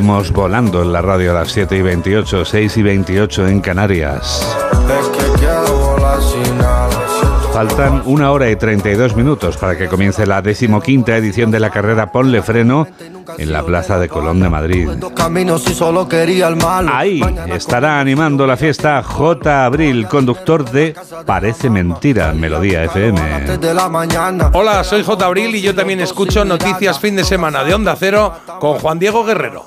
[0.00, 4.56] Volando en la radio a las 7 y 28, 6 y 28 en Canarias.
[7.52, 12.10] Faltan una hora y 32 minutos para que comience la decimoquinta edición de la carrera
[12.12, 12.86] Ponle Freno
[13.36, 14.88] en la Plaza de Colón de Madrid.
[16.90, 19.64] Ahí estará animando la fiesta J.
[19.66, 20.94] Abril, conductor de
[21.26, 23.20] Parece Mentira, Melodía FM.
[24.54, 25.26] Hola, soy J.
[25.26, 29.24] Abril y yo también escucho Noticias Fin de Semana de Onda Cero con Juan Diego
[29.24, 29.66] Guerrero.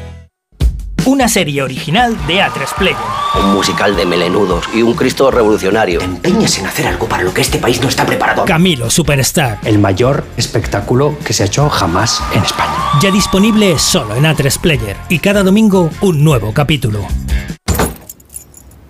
[1.11, 2.95] Una serie original de A3 Player.
[3.37, 5.99] Un musical de melenudos y un Cristo revolucionario.
[5.99, 8.45] Empeñas en hacer algo para lo que este país no está preparado.
[8.45, 9.59] Camilo Superstar.
[9.65, 12.73] El mayor espectáculo que se ha hecho jamás en España.
[13.01, 14.95] Ya disponible solo en A3 Player.
[15.09, 17.05] Y cada domingo un nuevo capítulo.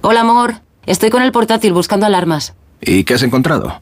[0.01, 0.57] Hola, amor.
[0.86, 2.53] Estoy con el portátil buscando alarmas.
[2.81, 3.81] ¿Y qué has encontrado?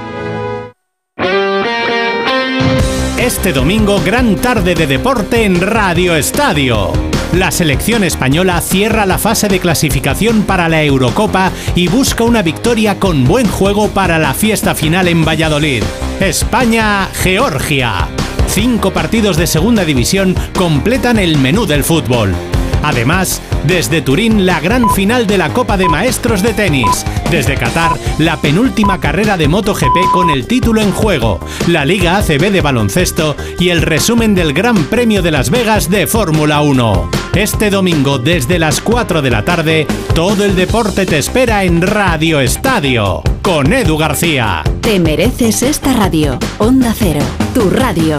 [3.21, 6.91] Este domingo, gran tarde de deporte en Radio Estadio.
[7.33, 12.97] La selección española cierra la fase de clasificación para la Eurocopa y busca una victoria
[12.97, 15.83] con buen juego para la fiesta final en Valladolid.
[16.19, 18.07] España-Georgia.
[18.47, 22.33] Cinco partidos de segunda división completan el menú del fútbol.
[22.83, 27.05] Además, desde Turín, la gran final de la Copa de Maestros de Tenis.
[27.29, 31.39] Desde Qatar, la penúltima carrera de MotoGP con el título en juego.
[31.67, 36.07] La Liga ACB de baloncesto y el resumen del Gran Premio de Las Vegas de
[36.07, 37.09] Fórmula 1.
[37.35, 42.39] Este domingo, desde las 4 de la tarde, todo el deporte te espera en Radio
[42.39, 43.23] Estadio.
[43.41, 44.63] Con Edu García.
[44.81, 46.37] Te mereces esta radio.
[46.57, 47.21] Onda Cero,
[47.53, 48.17] tu radio.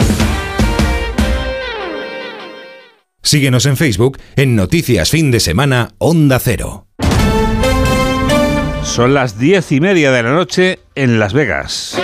[3.25, 6.89] Síguenos en Facebook en Noticias Fin de Semana Onda Cero.
[8.83, 11.97] Son las diez y media de la noche en Las Vegas.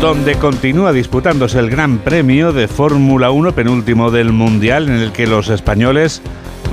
[0.00, 5.26] Donde continúa disputándose el Gran Premio de Fórmula 1, penúltimo del Mundial, en el que
[5.26, 6.22] los españoles,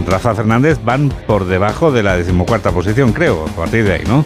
[0.07, 4.23] Rafa Fernández, van por debajo de la decimocuarta posición, creo, a partir de ahí, ¿no?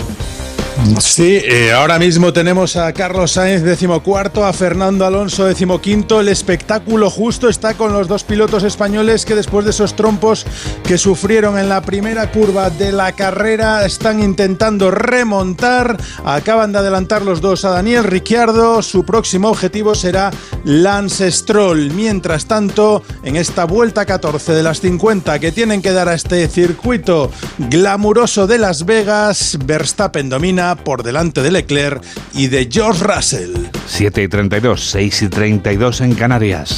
[1.00, 6.20] Sí, eh, ahora mismo tenemos a Carlos Sainz decimocuarto, a Fernando Alonso decimoquinto.
[6.20, 10.46] El espectáculo justo está con los dos pilotos españoles que después de esos trompos
[10.84, 15.98] que sufrieron en la primera curva de la carrera están intentando remontar.
[16.26, 18.82] Acaban de adelantar los dos a Daniel Ricciardo.
[18.82, 20.32] Su próximo objetivo será
[20.66, 21.92] Lance Stroll.
[21.94, 26.48] Mientras tanto, en esta vuelta 14 de las 50 que tienen que dar a este
[26.48, 32.02] circuito glamuroso de Las Vegas, Verstappen domina por delante de Leclerc
[32.34, 33.54] y de George Russell.
[33.86, 36.76] 7 y 32, 6 y 32 en Canarias.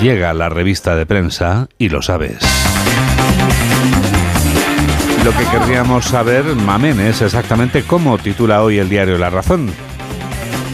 [0.00, 2.38] Llega la revista de prensa y lo sabes.
[5.24, 9.70] Lo que querríamos saber, Mamen, es exactamente cómo titula hoy el diario La Razón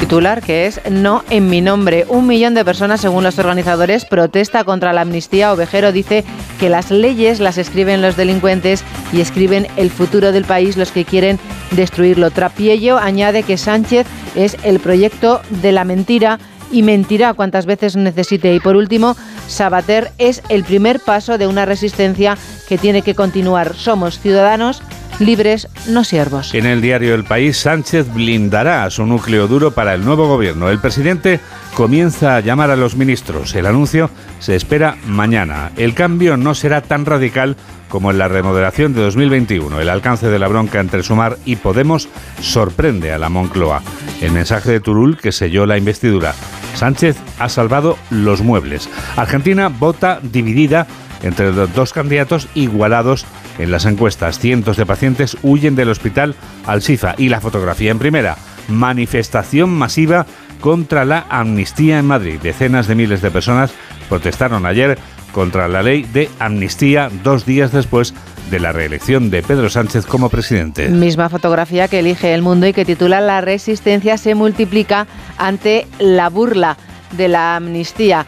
[0.08, 2.06] titular que es No en mi nombre.
[2.08, 5.52] Un millón de personas, según los organizadores, protesta contra la amnistía.
[5.52, 6.24] Ovejero dice
[6.58, 11.04] que las leyes las escriben los delincuentes y escriben el futuro del país los que
[11.04, 11.38] quieren
[11.72, 12.30] destruirlo.
[12.30, 16.38] Trapiello añade que Sánchez es el proyecto de la mentira
[16.72, 18.54] y mentirá cuantas veces necesite.
[18.54, 19.14] Y por último,
[19.46, 23.74] Sabater es el primer paso de una resistencia que tiene que continuar.
[23.74, 24.82] Somos ciudadanos
[25.20, 26.54] libres, no siervos.
[26.54, 30.70] En el diario El País, Sánchez blindará a su núcleo duro para el nuevo gobierno.
[30.70, 31.40] El presidente
[31.74, 33.54] comienza a llamar a los ministros.
[33.54, 35.72] El anuncio se espera mañana.
[35.76, 37.56] El cambio no será tan radical
[37.88, 39.80] como en la remodelación de 2021.
[39.80, 42.08] El alcance de la bronca entre Sumar y Podemos
[42.40, 43.82] sorprende a la Moncloa.
[44.20, 46.34] El mensaje de Turul que selló la investidura.
[46.74, 48.88] Sánchez ha salvado los muebles.
[49.16, 50.86] Argentina vota dividida
[51.22, 53.26] entre los dos candidatos igualados
[53.58, 54.38] en las encuestas.
[54.38, 56.34] Cientos de pacientes huyen del hospital
[56.66, 58.36] Al-Shifa y la fotografía en primera.
[58.68, 60.26] Manifestación masiva
[60.60, 62.38] contra la amnistía en Madrid.
[62.42, 63.72] Decenas de miles de personas
[64.08, 64.98] protestaron ayer
[65.32, 68.14] contra la ley de amnistía dos días después
[68.50, 70.88] de la reelección de Pedro Sánchez como presidente.
[70.88, 76.28] Misma fotografía que elige El Mundo y que titula La resistencia se multiplica ante la
[76.30, 76.76] burla
[77.16, 78.26] de la amnistía.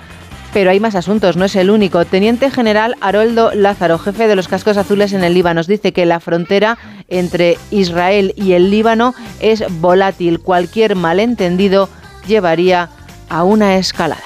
[0.52, 2.04] Pero hay más asuntos, no es el único.
[2.04, 6.20] Teniente General Haroldo Lázaro, jefe de los cascos azules en el Líbano, dice que la
[6.20, 10.40] frontera entre Israel y el Líbano es volátil.
[10.40, 11.88] Cualquier malentendido
[12.26, 12.88] llevaría
[13.28, 14.22] a una escalada.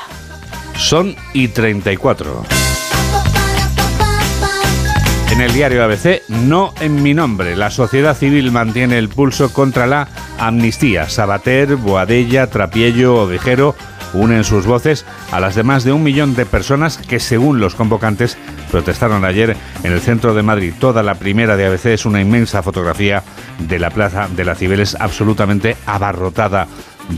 [0.77, 2.45] Son y 34.
[5.31, 7.57] En el diario ABC, no en mi nombre.
[7.57, 10.09] La sociedad civil mantiene el pulso contra la
[10.39, 11.09] amnistía.
[11.09, 13.75] Sabater, Boadella, Trapiello, Ovejero
[14.15, 17.75] unen sus voces a las de más de un millón de personas que, según los
[17.75, 18.39] convocantes,
[18.71, 20.73] protestaron ayer en el centro de Madrid.
[20.79, 23.23] Toda la primera de ABC es una inmensa fotografía
[23.59, 26.67] de la plaza de la Cibeles absolutamente abarrotada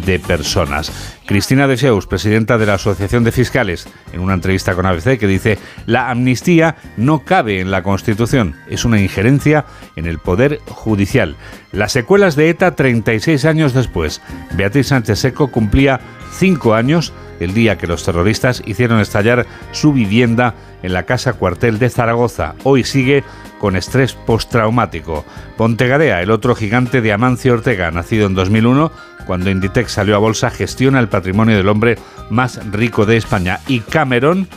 [0.05, 0.93] de personas.
[1.27, 5.27] Cristina de Seus, presidenta de la Asociación de Fiscales, en una entrevista con ABC, que
[5.27, 9.65] dice, la amnistía no cabe en la Constitución, es una injerencia
[9.97, 11.37] en el Poder Judicial.
[11.73, 14.23] Las secuelas de ETA 36 años después.
[14.53, 16.01] Beatriz Sánchez Seco cumplía
[16.33, 21.79] cinco años el día que los terroristas hicieron estallar su vivienda en la casa cuartel
[21.79, 22.55] de Zaragoza.
[22.63, 23.25] Hoy sigue
[23.59, 25.25] con estrés postraumático.
[25.57, 28.91] Pontegarea, el otro gigante de Amancio Ortega, nacido en 2001,
[29.27, 31.99] cuando Inditex salió a bolsa, gestiona el patrimonio del hombre
[32.31, 33.61] más rico de España.
[33.67, 34.49] Y Cameron,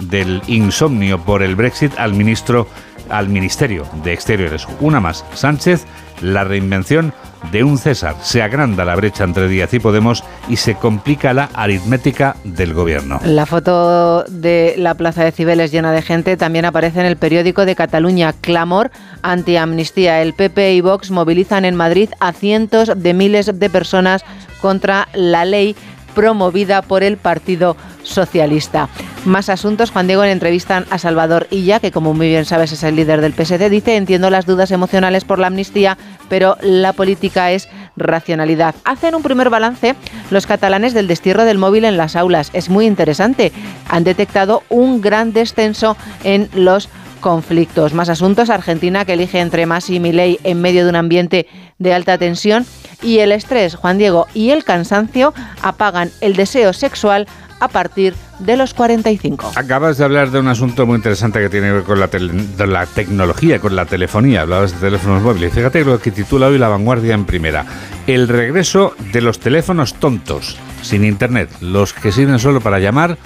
[0.00, 2.68] del insomnio por el Brexit al ministro
[3.08, 4.66] al Ministerio de Exteriores.
[4.80, 5.84] Una más, Sánchez,
[6.20, 7.12] la reinvención
[7.52, 8.16] de un César.
[8.22, 13.20] Se agranda la brecha entre Díaz y Podemos y se complica la aritmética del gobierno.
[13.24, 17.64] La foto de la plaza de Cibeles llena de gente también aparece en el periódico
[17.64, 18.32] de Cataluña.
[18.40, 18.90] Clamor
[19.22, 20.22] anti-amnistía.
[20.22, 24.24] El PP y Vox movilizan en Madrid a cientos de miles de personas
[24.60, 25.76] contra la ley
[26.14, 27.76] promovida por el Partido
[28.10, 28.88] Socialista.
[29.24, 29.90] Más asuntos.
[29.90, 33.20] Juan Diego en entrevistan a Salvador Illa, que como muy bien sabes es el líder
[33.20, 35.96] del PSD, dice entiendo las dudas emocionales por la amnistía,
[36.28, 38.74] pero la política es racionalidad.
[38.84, 39.94] Hacen un primer balance
[40.30, 42.50] los catalanes del destierro del móvil en las aulas.
[42.52, 43.52] Es muy interesante.
[43.88, 46.88] Han detectado un gran descenso en los
[47.20, 47.94] conflictos.
[47.94, 48.50] Más asuntos.
[48.50, 51.46] Argentina que elige entre Masi y Milei en medio de un ambiente
[51.78, 52.66] de alta tensión
[53.02, 55.32] y el estrés, Juan Diego, y el cansancio
[55.62, 57.26] apagan el deseo sexual
[57.60, 59.52] a partir de los 45.
[59.54, 62.32] Acabas de hablar de un asunto muy interesante que tiene que ver con la, tel-
[62.58, 64.42] la tecnología, con la telefonía.
[64.42, 65.52] Hablabas de teléfonos móviles.
[65.52, 67.64] Fíjate lo que titula hoy La Vanguardia en primera.
[68.06, 73.18] El regreso de los teléfonos tontos, sin internet, los que sirven solo para llamar,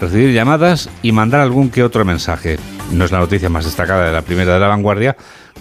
[0.00, 2.58] recibir llamadas y mandar algún que otro mensaje.
[2.92, 5.16] No es la noticia más destacada de la primera de La Vanguardia,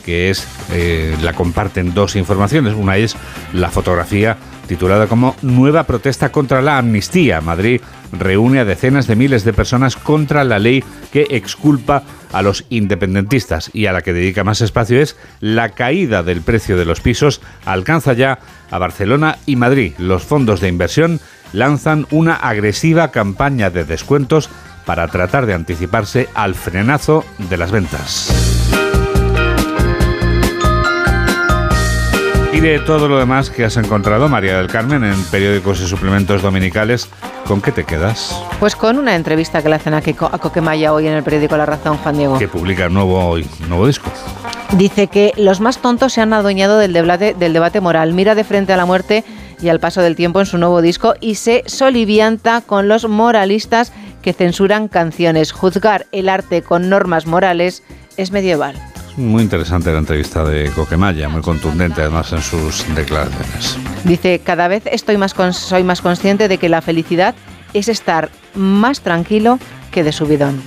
[0.06, 2.74] que es, eh, la comparten dos informaciones.
[2.74, 3.16] Una es
[3.54, 4.38] la fotografía
[4.68, 7.42] titulada como Nueva protesta contra la amnistía.
[7.42, 7.80] Madrid
[8.14, 13.70] reúne a decenas de miles de personas contra la ley que exculpa a los independentistas
[13.74, 17.42] y a la que dedica más espacio es la caída del precio de los pisos
[17.66, 18.40] alcanza ya
[18.72, 19.94] a Barcelona y Madrid.
[19.98, 21.20] Los fondos de inversión
[21.52, 24.50] lanzan una agresiva campaña de descuentos
[24.86, 28.32] para tratar de anticiparse al frenazo de las ventas.
[32.52, 36.42] Y de todo lo demás que has encontrado, María del Carmen, en periódicos y suplementos
[36.42, 37.10] dominicales,
[37.48, 38.36] ¿con qué te quedas?
[38.60, 41.58] Pues con una entrevista que le hacen a, Kiko- a Coquemaya hoy en el periódico
[41.58, 42.38] La Razón, Juan Diego.
[42.40, 43.38] Que publica un nuevo,
[43.68, 44.10] nuevo disco.
[44.74, 48.14] Dice que los más tontos se han adueñado del debate, del debate moral.
[48.14, 49.24] Mira de frente a la muerte
[49.62, 53.94] y al paso del tiempo en su nuevo disco y se solivianta con los moralistas
[54.22, 55.52] que censuran canciones.
[55.52, 57.84] Juzgar el arte con normas morales
[58.18, 58.76] es medieval.
[59.16, 63.78] Muy interesante la entrevista de Coquemaya, muy contundente además en sus declaraciones.
[64.04, 67.36] Dice, cada vez estoy más soy más consciente de que la felicidad
[67.74, 69.60] es estar más tranquilo
[69.92, 70.62] que de subidón.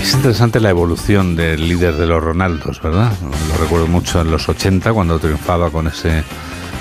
[0.00, 3.12] Es interesante la evolución del líder de los Ronaldos, ¿verdad?
[3.22, 6.22] Lo recuerdo mucho en los 80 cuando triunfaba con ese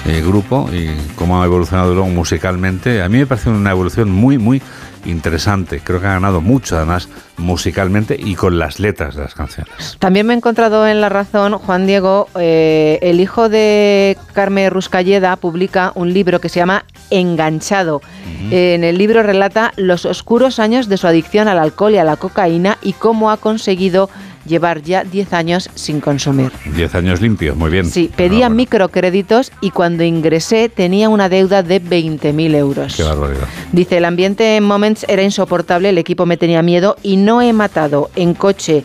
[0.08, 3.02] eh, grupo y cómo ha evolucionado luego musicalmente.
[3.02, 4.62] A mí me parece una evolución muy, muy
[5.06, 5.82] interesante.
[5.84, 9.98] Creo que ha ganado mucho además musicalmente y con las letras de las canciones.
[10.00, 15.36] También me he encontrado en La Razón, Juan Diego, eh, el hijo de Carmen Ruscalleda
[15.36, 18.02] publica un libro que se llama Enganchado.
[18.52, 22.16] En el libro relata los oscuros años de su adicción al alcohol y a la
[22.16, 24.10] cocaína y cómo ha conseguido
[24.46, 26.52] llevar ya 10 años sin consumir.
[26.76, 27.86] 10 años limpios, muy bien.
[27.86, 32.96] Sí, pedía microcréditos y cuando ingresé tenía una deuda de 20.000 euros.
[32.96, 33.48] Qué barbaridad.
[33.72, 37.54] Dice, el ambiente en Moments era insoportable, el equipo me tenía miedo y no he
[37.54, 38.84] matado en coche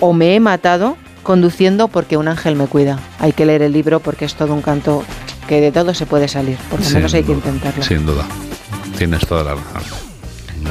[0.00, 2.98] o me he matado conduciendo porque un ángel me cuida.
[3.18, 5.04] Hay que leer el libro porque es todo un canto
[5.48, 7.82] que de todo se puede salir, por lo menos hay que intentarlo.
[7.82, 8.24] Sin duda.
[8.96, 9.98] Tienes toda la razón.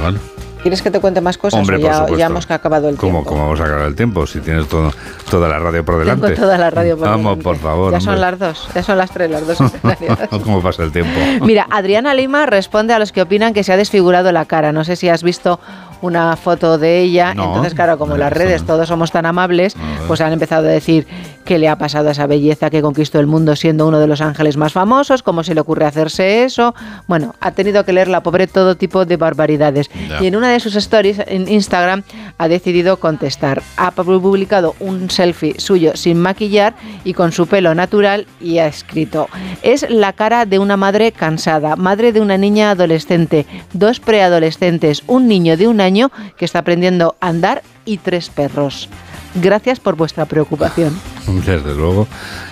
[0.02, 0.20] ¿Vale?
[0.62, 3.30] ¿Quieres que te cuente más cosas Hombre, o por ya, hemos acabado el ¿Cómo, tiempo?
[3.30, 4.92] ¿Cómo vamos a acabar el tiempo si tienes todo,
[5.30, 6.28] toda la radio por delante?
[6.28, 7.44] Tengo toda la radio por Vamos, delante.
[7.44, 7.92] por favor.
[7.92, 9.58] Ya son las dos, ya son las tres, las dos.
[10.44, 11.20] ¿Cómo pasa el tiempo?
[11.46, 14.72] Mira, Adriana Lima responde a los que opinan que se ha desfigurado la cara.
[14.72, 15.60] No sé si has visto
[16.02, 17.34] una foto de ella.
[17.34, 19.76] No, Entonces, claro, como no las redes todos somos tan amables,
[20.08, 21.08] pues han empezado a decir
[21.52, 24.22] qué le ha pasado a esa belleza que conquistó el mundo siendo uno de los
[24.22, 26.74] ángeles más famosos, cómo se le ocurre hacerse eso.
[27.08, 29.92] Bueno, ha tenido que leer la pobre todo tipo de barbaridades.
[30.22, 32.04] Y en una de sus stories en Instagram
[32.38, 33.62] ha decidido contestar.
[33.76, 36.74] Ha publicado un selfie suyo sin maquillar
[37.04, 39.28] y con su pelo natural y ha escrito,
[39.62, 45.28] es la cara de una madre cansada, madre de una niña adolescente, dos preadolescentes, un
[45.28, 47.62] niño de un año que está aprendiendo a andar
[47.92, 48.90] y tres perros.
[49.34, 50.94] Gracias por vuestra preocupación.
[51.46, 52.08] Desde luego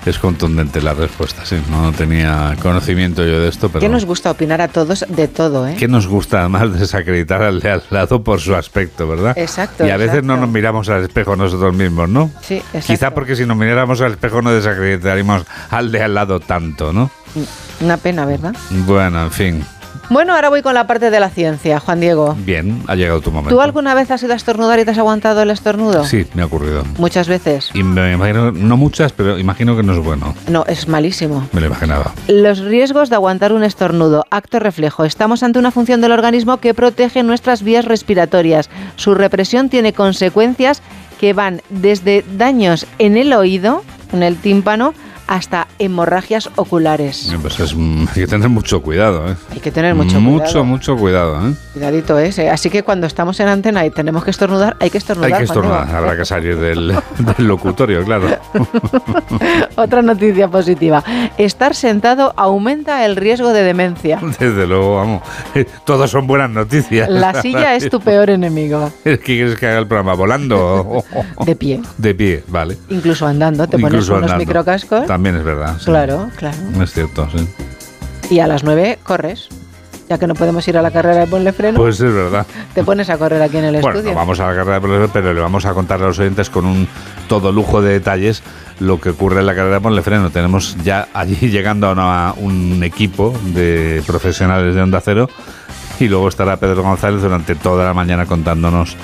[0.05, 1.57] es contundente la respuesta, sí.
[1.69, 3.81] No tenía conocimiento yo de esto, pero...
[3.81, 5.75] Que nos gusta opinar a todos de todo, ¿eh?
[5.77, 9.37] ¿Qué nos gusta además desacreditar al de al lado por su aspecto, verdad?
[9.37, 10.41] Exacto, Y a veces no exacto.
[10.41, 12.31] nos miramos al espejo nosotros mismos, ¿no?
[12.41, 12.87] Sí, exacto.
[12.87, 17.09] Quizá porque si nos miráramos al espejo no desacreditaríamos al de al lado tanto, ¿no?
[17.81, 18.55] Una pena, ¿verdad?
[18.69, 19.65] Bueno, en fin.
[20.09, 22.35] Bueno, ahora voy con la parte de la ciencia, Juan Diego.
[22.39, 23.55] Bien, ha llegado tu momento.
[23.55, 26.03] ¿Tú alguna vez has ido a estornudar y te has aguantado el estornudo?
[26.03, 26.83] Sí, me ha ocurrido.
[26.97, 27.69] Muchas veces.
[27.75, 30.33] Y me imagino, no muchas, pero imagino que no es bueno.
[30.47, 31.47] No, es malísimo.
[31.53, 32.11] Me lo imaginaba.
[32.27, 35.05] Los riesgos de aguantar un estornudo, acto reflejo.
[35.05, 38.67] Estamos ante una función del organismo que protege nuestras vías respiratorias.
[38.95, 40.81] Su represión tiene consecuencias
[41.19, 44.95] que van desde daños en el oído, en el tímpano,
[45.29, 47.31] hasta hemorragias oculares.
[47.39, 49.35] Pues es, hay que tener mucho cuidado, ¿eh?
[49.51, 50.65] Hay que tener mucho Mucho, cuidado.
[50.65, 51.53] mucho cuidado, ¿eh?
[51.73, 52.49] Cuidadito ese.
[52.49, 55.31] Así que cuando estamos en antena y tenemos que estornudar, hay que estornudar.
[55.31, 56.87] Hay que Juan estornudar, habrá que salir del,
[57.37, 58.27] del locutorio, claro.
[59.75, 61.03] Otra noticia positiva.
[61.37, 64.19] Estar sentado aumenta el riesgo de demencia.
[64.39, 65.21] Desde luego, vamos.
[65.85, 67.07] Todas son buenas noticias.
[67.07, 68.91] La silla es tu peor enemigo.
[69.03, 70.15] ¿Qué quieres que haga el programa?
[70.15, 71.03] ¿Volando?
[71.45, 71.81] De pie.
[71.99, 72.77] De pie, vale.
[72.89, 73.67] Incluso andando.
[73.67, 74.39] Te pones Incluso unos andando.
[74.43, 75.05] microcascos.
[75.05, 75.77] También es verdad.
[75.79, 75.85] sí.
[75.85, 76.57] Claro, claro.
[76.81, 77.47] Es cierto, sí.
[78.29, 79.49] Y a las 9 corres.
[80.07, 82.43] Ya que no podemos ir a la carrera de ponle freno, Pues es verdad.
[82.73, 84.09] te pones a correr aquí en el Bueno, estudio.
[84.13, 86.49] no vamos a la carrera de Ponlefreno, pero le vamos a contar a los oyentes
[86.49, 86.87] con un
[87.27, 88.41] todo lujo de detalles
[88.79, 90.31] lo que ocurre en la carrera de Ponlefreno.
[90.31, 95.29] Tenemos ya allí llegando a una- un equipo de profesionales de Onda Cero
[95.99, 98.95] y luego estará Pedro González durante toda la mañana contándonos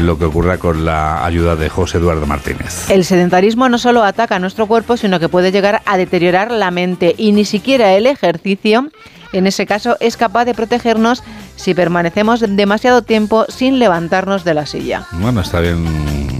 [0.00, 2.90] lo que ocurra con la ayuda de José Eduardo Martínez.
[2.90, 6.70] El sedentarismo no solo ataca a nuestro cuerpo, sino que puede llegar a deteriorar la
[6.70, 8.90] mente y ni siquiera el ejercicio,
[9.32, 11.22] en ese caso, es capaz de protegernos
[11.56, 15.06] si permanecemos demasiado tiempo sin levantarnos de la silla.
[15.12, 15.84] Bueno, está bien,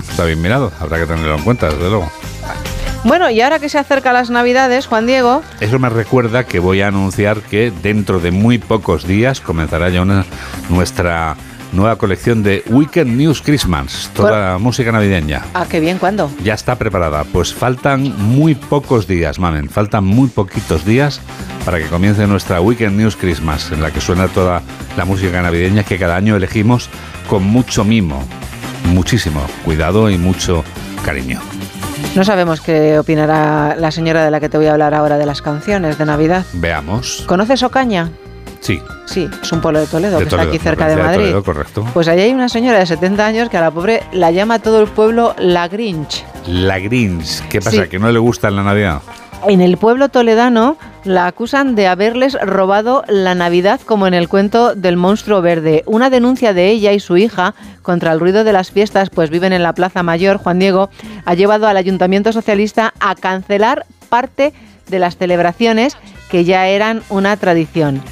[0.09, 2.11] está bien mirado, habrá que tenerlo en cuenta, desde luego.
[3.05, 6.80] Bueno, y ahora que se acercan las Navidades, Juan Diego, Eso me recuerda que voy
[6.80, 10.24] a anunciar que dentro de muy pocos días comenzará ya una,
[10.70, 11.36] nuestra
[11.73, 15.43] nueva colección de Weekend News Christmas, toda la música navideña.
[15.55, 16.31] ¿a qué bien cuándo?
[16.43, 17.25] Ya está preparada.
[17.25, 19.69] Pues faltan muy pocos días, mamen.
[19.69, 21.21] Faltan muy poquitos días
[21.64, 24.62] para que comience nuestra Weekend News Christmas, en la que suena toda
[24.97, 26.89] la música navideña que cada año elegimos
[27.29, 28.23] con mucho mimo,
[28.93, 30.64] muchísimo cuidado y mucho
[31.05, 31.41] cariño.
[32.14, 35.27] No sabemos qué opinará la señora de la que te voy a hablar ahora de
[35.27, 36.47] las canciones de Navidad.
[36.55, 37.25] Veamos.
[37.27, 38.11] ¿Conoces Ocaña?
[38.61, 38.81] Sí.
[39.07, 41.19] Sí, es un pueblo de Toledo de que Toledo, está aquí cerca de Madrid.
[41.19, 41.87] Toledo, correcto.
[41.95, 44.81] Pues allí hay una señora de 70 años que a la pobre la llama todo
[44.81, 46.25] el pueblo la Grinch.
[46.47, 47.47] La Grinch.
[47.49, 47.85] ¿Qué pasa?
[47.85, 47.89] Sí.
[47.89, 49.01] ¿Que no le gusta la Navidad?
[49.49, 54.75] En el pueblo toledano la acusan de haberles robado la Navidad como en el cuento
[54.75, 55.85] del monstruo verde.
[55.87, 59.53] Una denuncia de ella y su hija contra el ruido de las fiestas, pues viven
[59.53, 60.91] en la Plaza Mayor, Juan Diego,
[61.25, 64.53] ha llevado al Ayuntamiento Socialista a cancelar parte
[64.89, 65.97] de las celebraciones
[66.29, 68.03] que ya eran una tradición.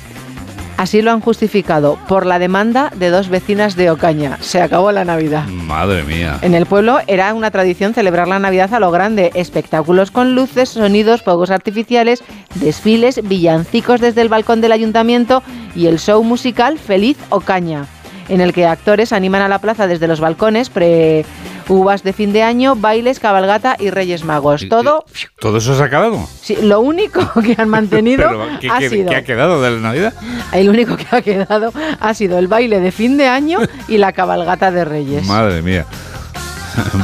[0.77, 4.39] Así lo han justificado por la demanda de dos vecinas de Ocaña.
[4.41, 5.47] Se acabó la Navidad.
[5.47, 6.39] Madre mía.
[6.43, 10.70] En el pueblo era una tradición celebrar la Navidad a lo grande, espectáculos con luces,
[10.70, 12.25] sonidos, fuegos artificiales,
[12.57, 15.43] desfiles, villancicos desde el balcón del ayuntamiento
[15.77, 17.87] y el show musical Feliz Ocaña,
[18.29, 21.25] en el que actores animan a la plaza desde los balcones, pre
[21.69, 24.69] uvas de fin de año, bailes, cabalgata y Reyes Magos.
[24.69, 25.05] Todo,
[25.41, 26.27] ¿Todo eso se ha acabado?
[26.43, 29.71] sí, lo único que han mantenido Pero, ¿qué, ha qué- sido qué ha quedado de
[29.71, 30.15] la Navidad?
[30.53, 33.59] el único que ha quedado ha sido el baile de fin de año
[33.89, 35.27] y la cabalgata de Reyes.
[35.27, 35.87] Madre mía.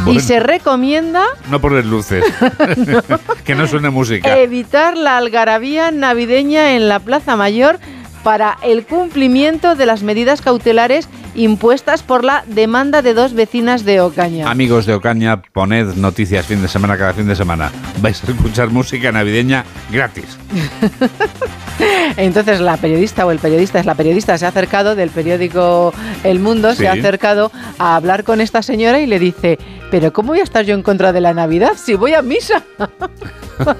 [0.07, 2.25] Y se recomienda no poner luces.
[3.45, 4.37] que no suene música.
[4.39, 7.79] evitar la algarabía navideña en la Plaza Mayor
[8.25, 14.01] para el cumplimiento de las medidas cautelares impuestas por la demanda de dos vecinas de
[14.01, 14.51] Ocaña.
[14.51, 17.71] Amigos de Ocaña, poned noticias fin de semana cada fin de semana.
[18.01, 20.39] Vais a escuchar música navideña gratis.
[22.17, 26.39] Entonces la periodista o el periodista es la periodista se ha acercado del periódico El
[26.41, 26.79] Mundo, Sí.
[26.79, 29.59] se ha acercado a hablar con esta señora y le dice,
[29.91, 32.63] pero ¿cómo voy a estar yo en contra de la Navidad si voy a misa?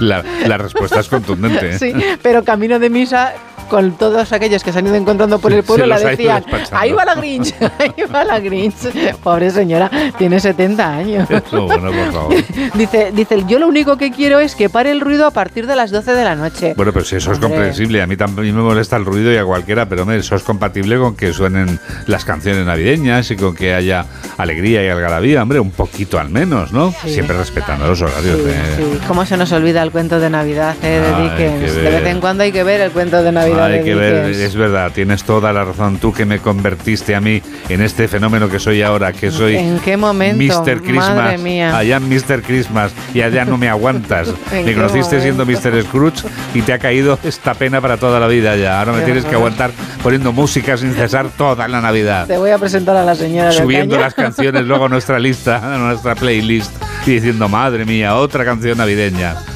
[0.00, 1.70] La, la respuesta es contundente.
[1.70, 1.78] ¿eh?
[1.78, 1.92] Sí,
[2.22, 3.32] pero camino de misa
[3.68, 7.04] con todos aquellos que se han ido encontrando por el pueblo la decían, ahí va
[7.04, 8.74] la Grinch, ahí va la Grinch.
[9.22, 11.30] Pobre señora, tiene 70 años.
[11.30, 12.34] Eso, bueno, por favor.
[12.74, 15.76] Dice, dice, yo lo único que quiero es que pare el ruido a partir de
[15.76, 16.74] las 12 de la noche.
[16.76, 18.02] Bueno, pero si eso es comprensible.
[18.02, 21.16] A mí también me molesta el ruido y a cualquiera, pero eso es compatible con
[21.16, 24.04] que suenen las canciones navideñas y con que haya
[24.36, 25.42] alegría y algarabía.
[25.42, 26.92] Hombre, un poquito al menos, ¿no?
[27.02, 27.14] Sí.
[27.14, 28.44] Siempre respetando los horarios.
[28.44, 31.74] de- Sí, ¿Cómo se nos olvida el cuento de Navidad eh, de Dickens?
[31.76, 34.54] De vez en cuando hay que ver el cuento de Navidad Hay que ver, es
[34.54, 35.98] verdad, tienes toda la razón.
[35.98, 39.78] Tú que me convertiste a mí en este fenómeno que soy ahora, que soy ¿En
[39.80, 40.36] qué momento?
[40.36, 40.82] Mr.
[40.82, 41.16] Christmas.
[41.16, 41.76] Madre mía.
[41.76, 42.42] Allá Mr.
[42.42, 44.28] Christmas y allá no me aguantas.
[44.52, 45.82] ¿En me conociste siendo Mr.
[45.84, 48.78] Scrooge y te ha caído esta pena para toda la vida ya.
[48.78, 49.70] Ahora me tienes que aguantar
[50.02, 52.26] poniendo música sin cesar toda la Navidad.
[52.26, 55.78] Te voy a presentar a la señora Subiendo las canciones luego a nuestra lista, a
[55.78, 56.72] nuestra playlist
[57.06, 59.55] y diciendo, madre mía, otra canción navideña.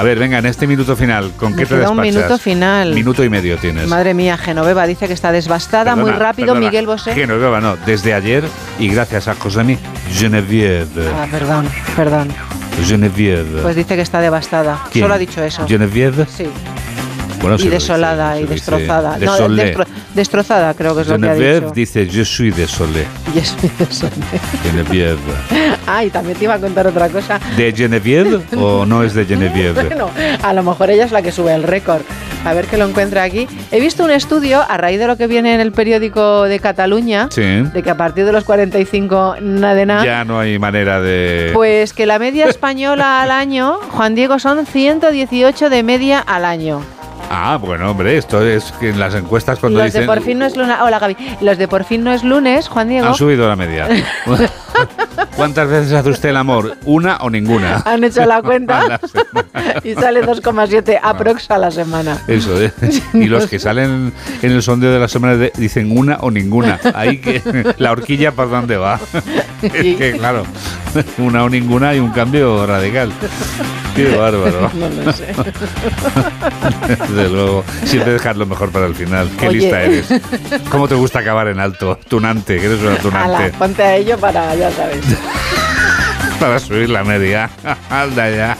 [0.00, 2.14] A ver, venga, en este minuto final, ¿con Me qué te queda un despachas?
[2.14, 2.94] minuto final.
[2.94, 3.86] Minuto y medio tienes.
[3.86, 6.54] Madre mía, Genoveva dice que está devastada muy rápido.
[6.54, 6.66] perdona.
[6.68, 7.12] Miguel Bosé.
[7.12, 8.42] Genoveva, no, desde ayer
[8.78, 9.76] y gracias a Josemi
[10.10, 11.06] Genevieve.
[11.14, 12.28] Ah, perdón, perdón.
[12.86, 13.60] Genevieve.
[13.60, 14.80] Pues dice que está devastada.
[14.90, 15.04] ¿Quién?
[15.04, 15.66] Solo ha dicho eso.
[15.68, 16.24] ¿Genevieve?
[16.34, 16.46] Sí.
[17.40, 19.18] Bueno, y desolada dice, y destrozada.
[19.18, 21.70] No, destro- destrozada creo que es lo que ha dicho.
[21.74, 23.06] dice, je suis désolé.
[23.34, 24.12] Yo soy desolé.
[24.62, 25.18] Geneviève.
[25.86, 27.40] Ah, y también te iba a contar otra cosa.
[27.56, 29.84] ¿De Geneviève o no es de Geneviève?
[29.88, 30.10] Bueno,
[30.42, 32.02] a lo mejor ella es la que sube el récord.
[32.44, 33.46] A ver que lo encuentra aquí.
[33.70, 37.28] He visto un estudio a raíz de lo que viene en el periódico de Cataluña,
[37.30, 37.42] Sí.
[37.42, 40.04] de que a partir de los 45 nada de nada.
[40.06, 41.50] Ya no hay manera de...
[41.52, 46.80] Pues que la media española al año, Juan Diego, son 118 de media al año.
[47.32, 50.12] Ah, bueno, hombre, esto es que en las encuestas cuando Los de dicen...
[50.12, 50.76] por fin no es lunes.
[50.82, 51.16] Hola Gaby.
[51.40, 53.06] Los de por fin no es lunes, Juan Diego.
[53.06, 53.86] Han subido la media.
[55.36, 56.76] ¿Cuántas veces hace usted el amor?
[56.86, 57.82] ¿Una o ninguna?
[57.86, 58.98] Han hecho la cuenta
[59.84, 62.18] y sale 2,7 aprox a la semana.
[62.26, 62.72] Eso, ¿eh?
[63.14, 64.12] Y los que salen
[64.42, 66.80] en el sondeo de la semana de- dicen una o ninguna.
[66.94, 67.40] Ahí que
[67.78, 68.98] la horquilla por dónde va.
[69.62, 70.42] Es que, claro,
[71.18, 73.12] una o ninguna y un cambio radical.
[73.94, 74.70] Qué bárbaro.
[74.74, 75.34] No lo sé.
[77.22, 79.30] Desde luego, siempre dejar lo mejor para el final.
[79.38, 79.58] Qué Oye.
[79.60, 80.06] lista eres.
[80.70, 81.98] ¿Cómo te gusta acabar en alto?
[82.08, 83.50] Tunante, que eres una Ala, tunante.
[83.58, 85.00] ponte a ello para, ya sabes.
[86.40, 87.50] Para subir la media.
[87.90, 88.56] Alda ya.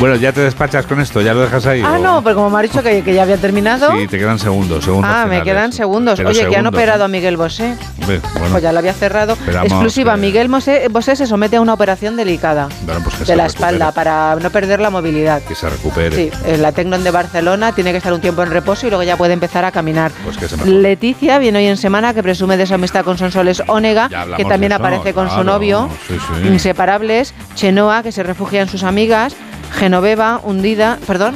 [0.00, 1.80] Bueno, ya te despachas con esto, ya lo dejas ahí.
[1.82, 3.90] Ah, o- no, pero como me ha dicho que, que ya había terminado.
[3.96, 4.84] Sí, te quedan segundos.
[4.84, 6.16] segundos ah, me quedan segundos.
[6.18, 7.04] Pero Oye, que han segundos, operado ¿eh?
[7.04, 7.76] a Miguel Bosé.
[8.04, 8.20] Bueno,
[8.50, 9.34] Pues ya lo había cerrado.
[9.62, 13.44] Exclusiva, que- Miguel Bosé, Bosé se somete a una operación delicada bueno, pues de la
[13.44, 15.40] recupere, espalda para no perder la movilidad.
[15.42, 16.14] Que se recupere.
[16.16, 19.04] Sí, en la Tecnon de Barcelona tiene que estar un tiempo en reposo y luego
[19.04, 20.10] ya puede empezar a caminar.
[20.24, 20.56] Pues que se.
[20.66, 24.72] Leticia viene hoy en semana que presume de su amistad con Sonsoles Onega, que también
[24.72, 25.88] aparece con su novio.
[26.08, 26.48] sí, sí.
[26.48, 29.34] Inseparables, Chenoa, que se refugia en sus amigas,
[29.78, 31.34] Genoveva, hundida, perdón,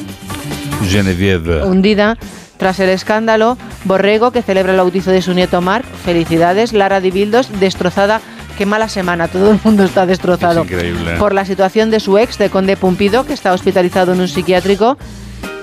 [0.89, 1.65] Geneviève.
[1.65, 2.17] hundida
[2.57, 7.49] tras el escándalo, Borrego, que celebra el bautizo de su nieto Marc, felicidades, Lara Dibildos,
[7.61, 8.21] destrozada,
[8.57, 11.17] qué mala semana, todo el mundo está destrozado Es increíble.
[11.19, 14.99] por la situación de su ex, de Conde Pumpido, que está hospitalizado en un psiquiátrico.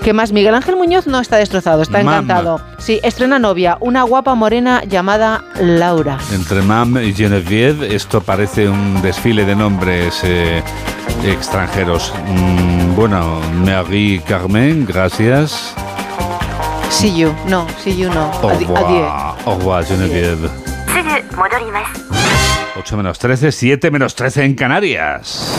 [0.05, 0.31] ¿Qué más?
[0.31, 2.17] Miguel Ángel Muñoz no está destrozado, está Mama.
[2.17, 2.61] encantado.
[2.77, 6.19] Sí, estrena novia, una guapa morena llamada Laura.
[6.31, 10.61] Entre Mam y Genevieve, esto parece un desfile de nombres eh,
[11.25, 12.13] extranjeros.
[12.27, 15.73] Mm, bueno, Marie Carmen, gracias.
[16.91, 18.29] See you, no, see you no.
[18.43, 19.07] Au revoir, Adieu.
[19.45, 20.47] Au revoir Genevieve.
[22.77, 25.51] 8 menos 13, 7 menos 13 en Canarias.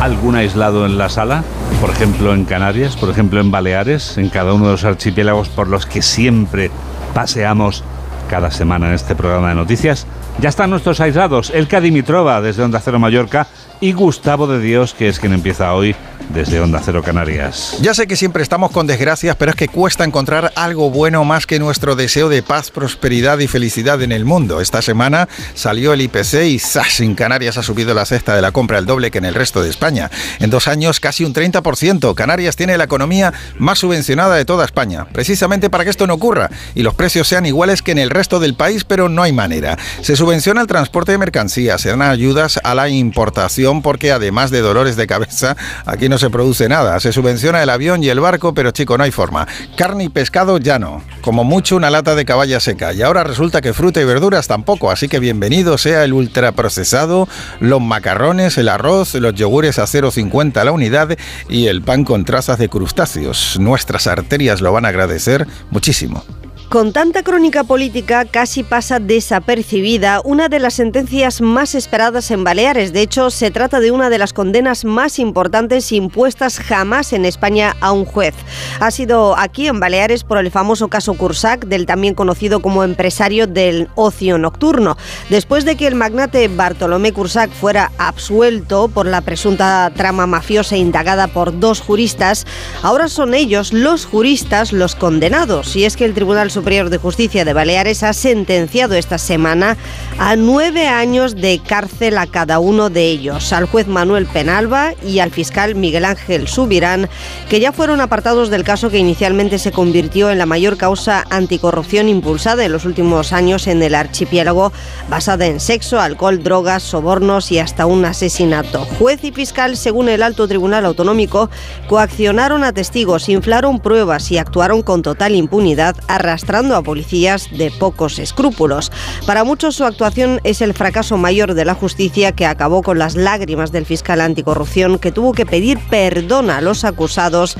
[0.00, 1.42] ¿Algún aislado en la sala?
[1.80, 5.66] Por ejemplo, en Canarias, por ejemplo, en Baleares, en cada uno de los archipiélagos por
[5.66, 6.70] los que siempre
[7.14, 7.82] paseamos
[8.30, 10.06] cada semana en este programa de noticias.
[10.40, 13.48] Ya están nuestros aislados, Elka Dimitrova desde Onda Cero Mallorca
[13.80, 15.94] y Gustavo de Dios, que es quien empieza hoy
[16.30, 17.78] desde Onda Cero Canarias.
[17.80, 21.46] Ya sé que siempre estamos con desgracias, pero es que cuesta encontrar algo bueno más
[21.46, 24.60] que nuestro deseo de paz, prosperidad y felicidad en el mundo.
[24.60, 27.00] Esta semana salió el IPC y ¡zas!
[27.00, 29.62] En Canarias ha subido la cesta de la compra el doble que en el resto
[29.62, 30.10] de España.
[30.38, 32.14] En dos años casi un 30%.
[32.14, 36.50] Canarias tiene la economía más subvencionada de toda España, precisamente para que esto no ocurra
[36.74, 39.78] y los precios sean iguales que en el resto del país, pero no hay manera.
[40.02, 44.60] Se subvenciona el transporte de mercancías, se dan ayudas a la importación porque además de
[44.60, 46.98] dolores de cabeza, aquí no se produce nada.
[47.00, 49.46] Se subvenciona el avión y el barco, pero chico, no hay forma.
[49.76, 51.02] Carne y pescado ya no.
[51.20, 52.92] Como mucho una lata de caballa seca.
[52.92, 54.90] Y ahora resulta que fruta y verduras tampoco.
[54.90, 57.28] Así que bienvenido sea el ultraprocesado,
[57.60, 61.16] los macarrones, el arroz, los yogures a 0,50 la unidad
[61.48, 63.58] y el pan con trazas de crustáceos.
[63.60, 66.24] Nuestras arterias lo van a agradecer muchísimo.
[66.68, 72.92] Con tanta crónica política casi pasa desapercibida una de las sentencias más esperadas en Baleares.
[72.92, 77.74] De hecho, se trata de una de las condenas más importantes impuestas jamás en España
[77.80, 78.34] a un juez.
[78.80, 83.46] Ha sido aquí en Baleares por el famoso caso Cursac, del también conocido como empresario
[83.46, 84.98] del ocio nocturno.
[85.30, 91.28] Después de que el magnate Bartolomé Cursac fuera absuelto por la presunta trama mafiosa indagada
[91.28, 92.46] por dos juristas,
[92.82, 95.74] ahora son ellos, los juristas, los condenados.
[95.74, 99.76] Y es que el Tribunal Superior de Justicia de Baleares ha sentenciado esta semana
[100.18, 105.20] a nueve años de cárcel a cada uno de ellos, al juez Manuel Penalba y
[105.20, 107.08] al fiscal Miguel Ángel Subirán,
[107.48, 112.08] que ya fueron apartados del caso que inicialmente se convirtió en la mayor causa anticorrupción
[112.08, 114.72] impulsada en los últimos años en el archipiélago,
[115.08, 118.84] basada en sexo, alcohol, drogas, sobornos y hasta un asesinato.
[118.98, 121.50] Juez y fiscal, según el Alto Tribunal Autonómico,
[121.88, 128.18] coaccionaron a testigos, inflaron pruebas y actuaron con total impunidad, arrastrando a policías de pocos
[128.18, 128.90] escrúpulos.
[129.26, 133.16] Para muchos su actuación es el fracaso mayor de la justicia que acabó con las
[133.16, 137.56] lágrimas del fiscal anticorrupción que tuvo que pedir perdón a los acusados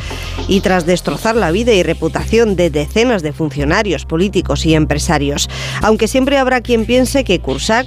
[0.49, 5.51] y tras destrozar la vida y reputación de decenas de funcionarios políticos y empresarios.
[5.83, 7.87] Aunque siempre habrá quien piense que Cursac,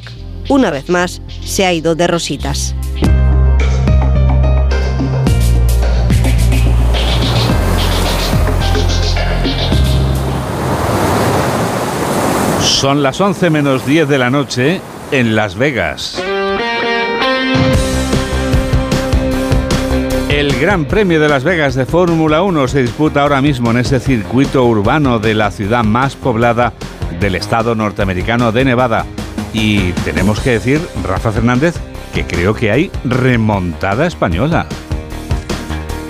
[0.49, 2.75] una vez más, se ha ido de rositas.
[12.81, 16.19] Son las 11 menos 10 de la noche en Las Vegas.
[20.29, 23.99] El Gran Premio de Las Vegas de Fórmula 1 se disputa ahora mismo en ese
[23.99, 26.73] circuito urbano de la ciudad más poblada
[27.19, 29.05] del estado norteamericano de Nevada.
[29.53, 31.75] Y tenemos que decir, Rafa Fernández,
[32.15, 34.65] que creo que hay remontada española.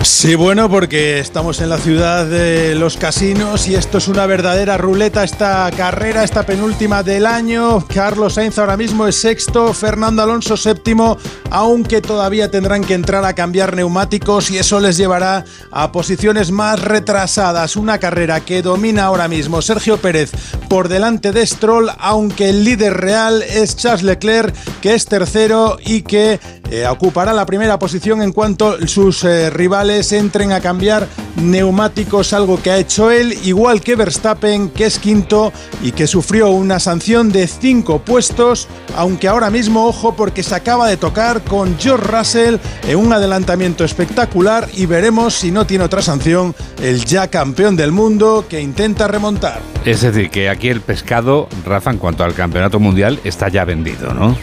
[0.04, 4.76] Sí, bueno, porque estamos en la ciudad de los casinos y esto es una verdadera
[4.76, 7.86] ruleta, esta carrera, esta penúltima del año.
[7.86, 11.18] Carlos Sainz ahora mismo es sexto, Fernando Alonso séptimo,
[11.50, 16.80] aunque todavía tendrán que entrar a cambiar neumáticos y eso les llevará a posiciones más
[16.80, 17.76] retrasadas.
[17.76, 20.32] Una carrera que domina ahora mismo Sergio Pérez
[20.68, 26.02] por delante de Stroll, aunque el líder real es Charles Leclerc, que es tercero y
[26.02, 26.40] que
[26.70, 32.60] eh, ocupará la primera posición en cuanto sus eh, rivales entren a cambiar neumáticos, algo
[32.60, 37.30] que ha hecho él, igual que Verstappen, que es quinto y que sufrió una sanción
[37.30, 42.56] de cinco puestos, aunque ahora mismo, ojo, porque se acaba de tocar con George Russell
[42.88, 47.92] en un adelantamiento espectacular y veremos si no tiene otra sanción el ya campeón del
[47.92, 49.60] mundo que intenta remontar.
[49.84, 54.14] Es decir, que aquí el pescado, Rafa, en cuanto al campeonato mundial, está ya vendido,
[54.14, 54.36] ¿no?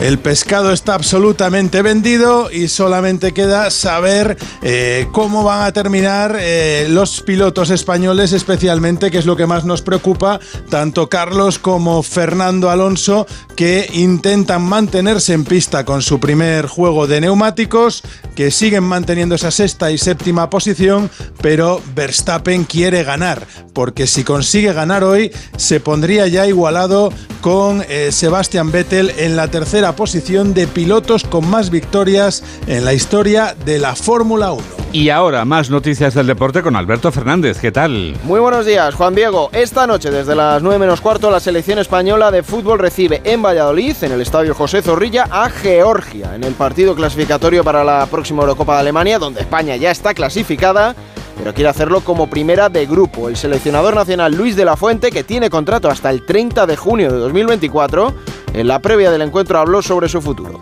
[0.00, 6.86] El pescado está absolutamente vendido y solamente queda saber eh, cómo van a terminar eh,
[6.90, 10.40] los pilotos españoles, especialmente, que es lo que más nos preocupa,
[10.70, 17.20] tanto Carlos como Fernando Alonso, que intentan mantenerse en pista con su primer juego de
[17.20, 18.02] neumáticos,
[18.34, 24.72] que siguen manteniendo esa sexta y séptima posición, pero Verstappen quiere ganar, porque si consigue
[24.72, 30.68] ganar hoy, se pondría ya igualado con eh, Sebastian Vettel en la tercera posición de
[30.68, 34.62] pilotos con más victorias en la historia de la Fórmula 1.
[34.92, 37.58] Y ahora más noticias del deporte con Alberto Fernández.
[37.58, 38.14] ¿Qué tal?
[38.22, 39.50] Muy buenos días, Juan Diego.
[39.52, 43.96] Esta noche, desde las 9 menos cuarto, la selección española de fútbol recibe en Valladolid,
[44.02, 48.74] en el estadio José Zorrilla, a Georgia, en el partido clasificatorio para la próxima Eurocopa
[48.74, 50.94] de Alemania, donde España ya está clasificada
[51.42, 53.28] pero quiere hacerlo como primera de grupo.
[53.28, 57.10] El seleccionador nacional Luis de la Fuente, que tiene contrato hasta el 30 de junio
[57.10, 58.14] de 2024,
[58.54, 60.60] en la previa del encuentro habló sobre su futuro.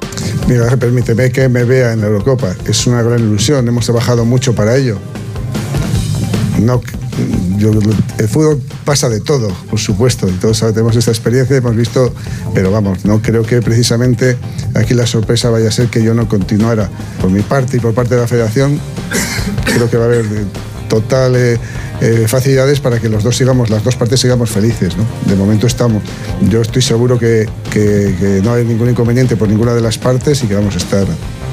[0.49, 2.55] Mira, permíteme que me vea en la Eurocopa.
[2.65, 4.97] Es una gran ilusión, hemos trabajado mucho para ello.
[6.59, 6.81] No,
[8.19, 12.11] el fútbol pasa de todo, por supuesto, todos tenemos esta experiencia, hemos visto,
[12.55, 14.39] pero vamos, no creo que precisamente
[14.75, 16.89] aquí la sorpresa vaya a ser que yo no continuara.
[17.21, 18.81] Por mi parte y por parte de la federación,
[19.67, 20.25] creo que va a haber
[20.91, 21.59] total eh,
[22.03, 24.95] eh, facilidades para que los dos sigamos, las dos partes sigamos felices.
[24.99, 25.05] ¿no?
[25.25, 26.03] De momento estamos.
[26.51, 30.47] Yo estoy seguro que, que, no hay ningún inconveniente por ninguna de las partes y
[30.47, 31.07] que vamos a estar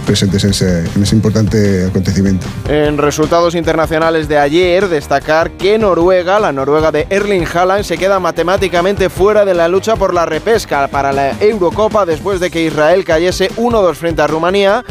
[0.06, 2.48] presentes en ese, en ese, importante acontecimiento.
[2.68, 8.20] En resultados internacionales de ayer, destacar que Noruega, la Noruega de Erling Haaland, se queda
[8.20, 13.04] matemáticamente fuera de la lucha por la repesca para la Eurocopa después de que Israel
[13.04, 14.84] cayese 1-2 frente a Rumanía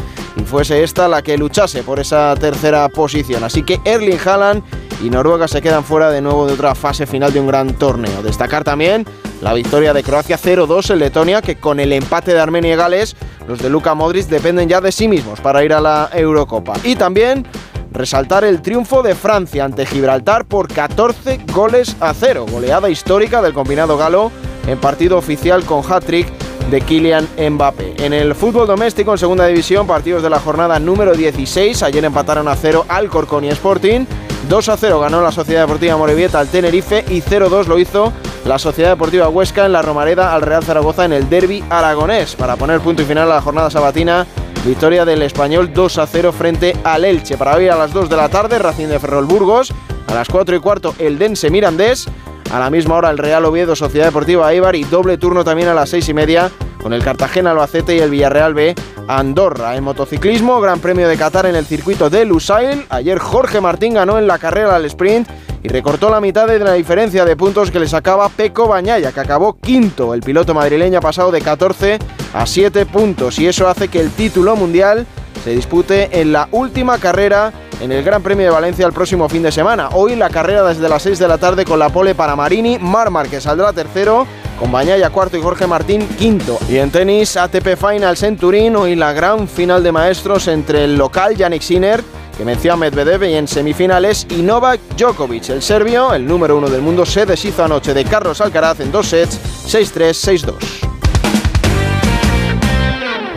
[0.47, 3.43] fuese esta la que luchase por esa tercera posición.
[3.43, 4.63] Así que Erling Haaland
[5.03, 8.23] y Noruega se quedan fuera de nuevo de otra fase final de un gran torneo.
[8.23, 9.05] Destacar también
[9.41, 13.15] la victoria de Croacia 0-2 en Letonia, que con el empate de Armenia y Gales,
[13.47, 16.73] los de Luka Modric dependen ya de sí mismos para ir a la Eurocopa.
[16.83, 17.45] Y también
[17.91, 23.53] resaltar el triunfo de Francia ante Gibraltar por 14 goles a 0, goleada histórica del
[23.53, 24.31] combinado galo
[24.67, 26.27] en partido oficial con hat-trick
[26.69, 27.95] de Kylian Mbappé.
[28.03, 32.47] En el fútbol doméstico en segunda división, partidos de la jornada número 16, ayer empataron
[32.47, 33.09] a 0 al
[33.41, 34.05] y Sporting,
[34.49, 38.13] 2 a 0 ganó la Sociedad Deportiva Morevieta al Tenerife y 0-2 lo hizo
[38.45, 42.35] la Sociedad Deportiva Huesca en la Romareda al Real Zaragoza en el derby aragonés.
[42.35, 44.25] Para poner punto y final a la jornada sabatina,
[44.65, 47.37] victoria del español 2 a 0 frente al Elche.
[47.37, 49.73] Para hoy a las 2 de la tarde, Racing de Ferrol Burgos,
[50.07, 52.07] a las 4 y cuarto el Dense Mirandés,
[52.51, 55.73] a la misma hora el Real Oviedo Sociedad Deportiva Eibar y doble turno también a
[55.73, 58.75] las 6 y media con el Cartagena Albacete y el Villarreal B
[59.07, 59.75] Andorra.
[59.75, 62.85] En motociclismo, Gran Premio de Qatar en el circuito de Lusail.
[62.89, 65.27] Ayer Jorge Martín ganó en la carrera al sprint
[65.63, 69.19] y recortó la mitad de la diferencia de puntos que le sacaba Peco Bañaya, que
[69.19, 70.13] acabó quinto.
[70.13, 71.99] El piloto madrileño ha pasado de 14
[72.33, 75.05] a 7 puntos y eso hace que el título mundial
[75.47, 79.43] se dispute en la última carrera en el Gran Premio de Valencia el próximo fin
[79.43, 79.87] de semana.
[79.93, 83.29] Hoy la carrera desde las 6 de la tarde con la pole para Marini, Marmar
[83.29, 84.27] que saldrá tercero,
[84.59, 86.59] con Bañaya cuarto y Jorge Martín quinto.
[86.67, 90.97] Y en tenis ATP Finals en Turín, hoy la gran final de maestros entre el
[90.97, 92.03] local Yannick Sinner
[92.37, 96.69] que venció a Medvedev y en semifinales y Novak Djokovic, el serbio, el número uno
[96.69, 100.09] del mundo, se deshizo anoche de Carlos Alcaraz en dos sets, 6-3,
[100.43, 100.96] 6-2.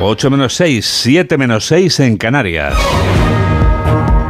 [0.03, 2.75] 8 menos 6, 7 menos 6 en Canarias.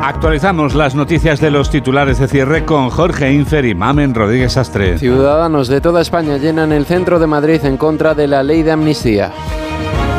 [0.02, 4.98] Actualizamos las noticias de los titulares de cierre con Jorge Infer y Mamen Rodríguez Astre.
[4.98, 8.72] Ciudadanos de toda España llenan el centro de Madrid en contra de la ley de
[8.72, 9.30] amnistía.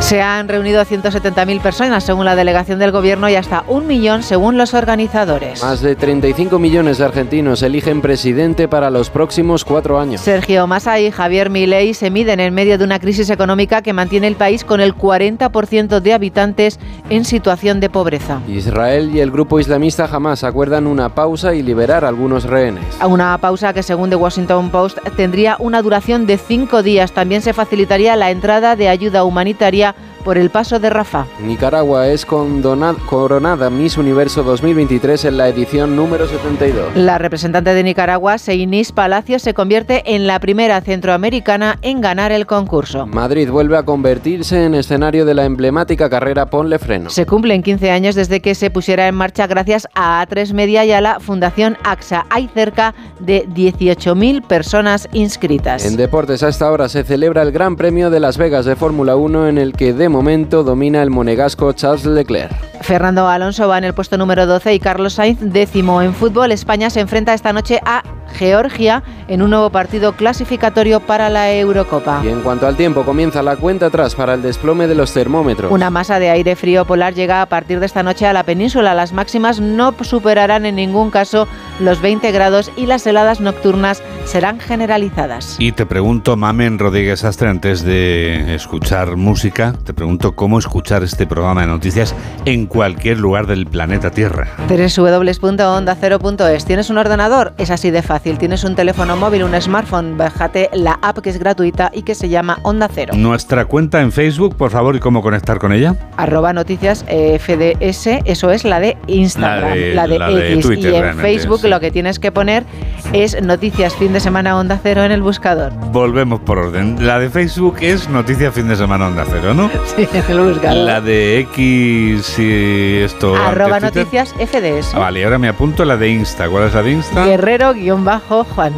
[0.02, 4.58] Se han reunido 170.000 personas según la delegación del gobierno y hasta un millón según
[4.58, 5.64] los organizadores.
[5.64, 10.20] Más de 35 millones de argentinos eligen presidente para los próximos cuatro años.
[10.20, 14.28] Sergio Massa y Javier Milei se miden en medio de una crisis económica que mantiene
[14.28, 16.78] el país con el 40% de habitantes
[17.10, 18.41] en situación de pobreza.
[18.49, 22.84] Israel y el grupo islamista Hamas acuerdan una pausa y liberar algunos rehenes.
[22.99, 27.14] A una pausa que según The Washington Post tendría una duración de cinco días.
[27.14, 29.91] También se facilitaría la entrada de ayuda humanitaria
[30.22, 31.28] por el paso de Rafa.
[31.40, 36.96] Nicaragua es coronada Miss Universo 2023 en la edición número 72.
[36.96, 42.46] La representante de Nicaragua, Seinis Palacios, se convierte en la primera centroamericana en ganar el
[42.46, 43.06] concurso.
[43.06, 47.10] Madrid vuelve a convertirse en escenario de la emblemática carrera Ponle Freno.
[47.10, 50.92] Se cumplen 15 años desde que se pusiera en marcha gracias a A3 Media y
[50.92, 52.26] a la Fundación AXA.
[52.30, 55.86] Hay cerca de 18.000 personas inscritas.
[55.86, 59.16] En deportes a esta hora se celebra el Gran Premio de Las Vegas de Fórmula
[59.16, 62.51] 1 en el que de momento domina el monegasco Charles Leclerc.
[62.82, 66.01] Fernando Alonso va en el puesto número 12 y Carlos Sainz décimo.
[66.01, 71.30] En fútbol, España se enfrenta esta noche a Georgia en un nuevo partido clasificatorio para
[71.30, 72.22] la Eurocopa.
[72.24, 75.72] Y en cuanto al tiempo, comienza la cuenta atrás para el desplome de los termómetros.
[75.72, 78.94] Una masa de aire frío polar llega a partir de esta noche a la península.
[78.94, 81.48] Las máximas no superarán en ningún caso
[81.80, 85.56] los 20 grados y las heladas nocturnas serán generalizadas.
[85.60, 91.28] Y te pregunto, Mamen Rodríguez Astre, antes de escuchar música, te pregunto cómo escuchar este
[91.28, 92.16] programa de noticias
[92.46, 94.48] en cualquier lugar del planeta Tierra.
[94.68, 96.66] www.ondacero.es.
[96.66, 97.54] ¿Tienes un ordenador?
[97.58, 98.21] Es así de fácil.
[98.22, 100.16] ¿Tienes un teléfono móvil, un smartphone?
[100.16, 103.14] Bájate la app que es gratuita y que se llama Onda Cero.
[103.18, 105.96] Nuestra cuenta en Facebook, por favor, ¿y cómo conectar con ella?
[106.18, 110.70] Arroba noticias FDS, eso es la de Instagram, la de, X.
[110.78, 112.64] y en Facebook lo que tienes que poner
[113.12, 115.74] es Noticias Fin de Semana Onda Cero en el buscador.
[115.92, 117.06] Volvemos por orden.
[117.06, 119.70] La de Facebook es Noticias Fin de Semana Onda Cero, ¿no?
[119.96, 120.78] Sí, en el buscador.
[120.86, 123.36] La de X y esto.
[123.36, 124.94] Arroba Noticias FDS.
[124.94, 126.48] Ah, vale, ahora me apunto la de Insta.
[126.48, 127.26] ¿Cuál es la de Insta?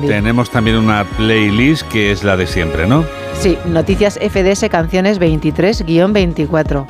[0.08, 3.06] Tenemos también una playlist que es la de siempre, ¿no?
[3.40, 6.86] Sí, Noticias FDS Canciones 23-24.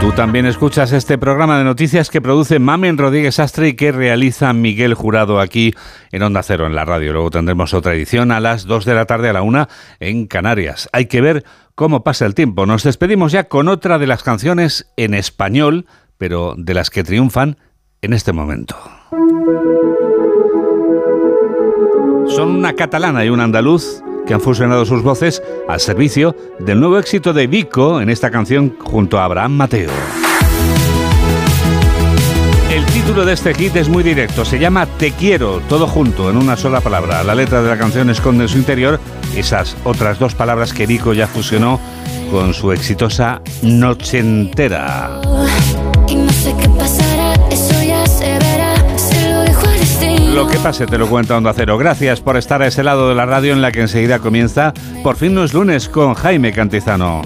[0.00, 4.50] Tú también escuchas este programa de noticias que produce Mamen Rodríguez Astre y que realiza
[4.54, 5.74] Miguel Jurado aquí
[6.10, 7.12] en Onda Cero, en la radio.
[7.12, 9.68] Luego tendremos otra edición a las 2 de la tarde a la 1
[10.00, 10.88] en Canarias.
[10.94, 11.44] Hay que ver
[11.74, 12.64] cómo pasa el tiempo.
[12.64, 15.84] Nos despedimos ya con otra de las canciones en español,
[16.16, 17.58] pero de las que triunfan
[18.02, 18.76] en este momento.
[22.28, 26.98] Son una catalana y un andaluz que han fusionado sus voces al servicio del nuevo
[26.98, 29.90] éxito de Vico en esta canción junto a Abraham Mateo.
[32.72, 36.36] El título de este hit es muy directo, se llama Te quiero, todo junto, en
[36.36, 37.24] una sola palabra.
[37.24, 39.00] La letra de la canción esconde en su interior
[39.36, 41.80] esas otras dos palabras que Vico ya fusionó
[42.30, 45.20] con su exitosa Noche entera.
[50.40, 51.76] Lo que pase te lo cuenta Onda Cero.
[51.76, 54.72] Gracias por estar a ese lado de la radio en la que enseguida comienza
[55.02, 57.20] Por fin no es lunes con Jaime Cantizano.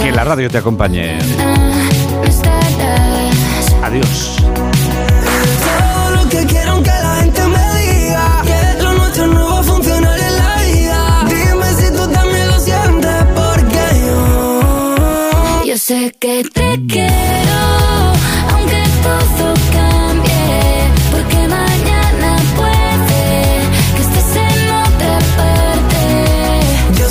[0.00, 1.18] Que la radio te acompañe.
[3.82, 4.36] Adiós.
[6.14, 7.20] Lo que quiero que la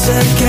[0.09, 0.48] parte.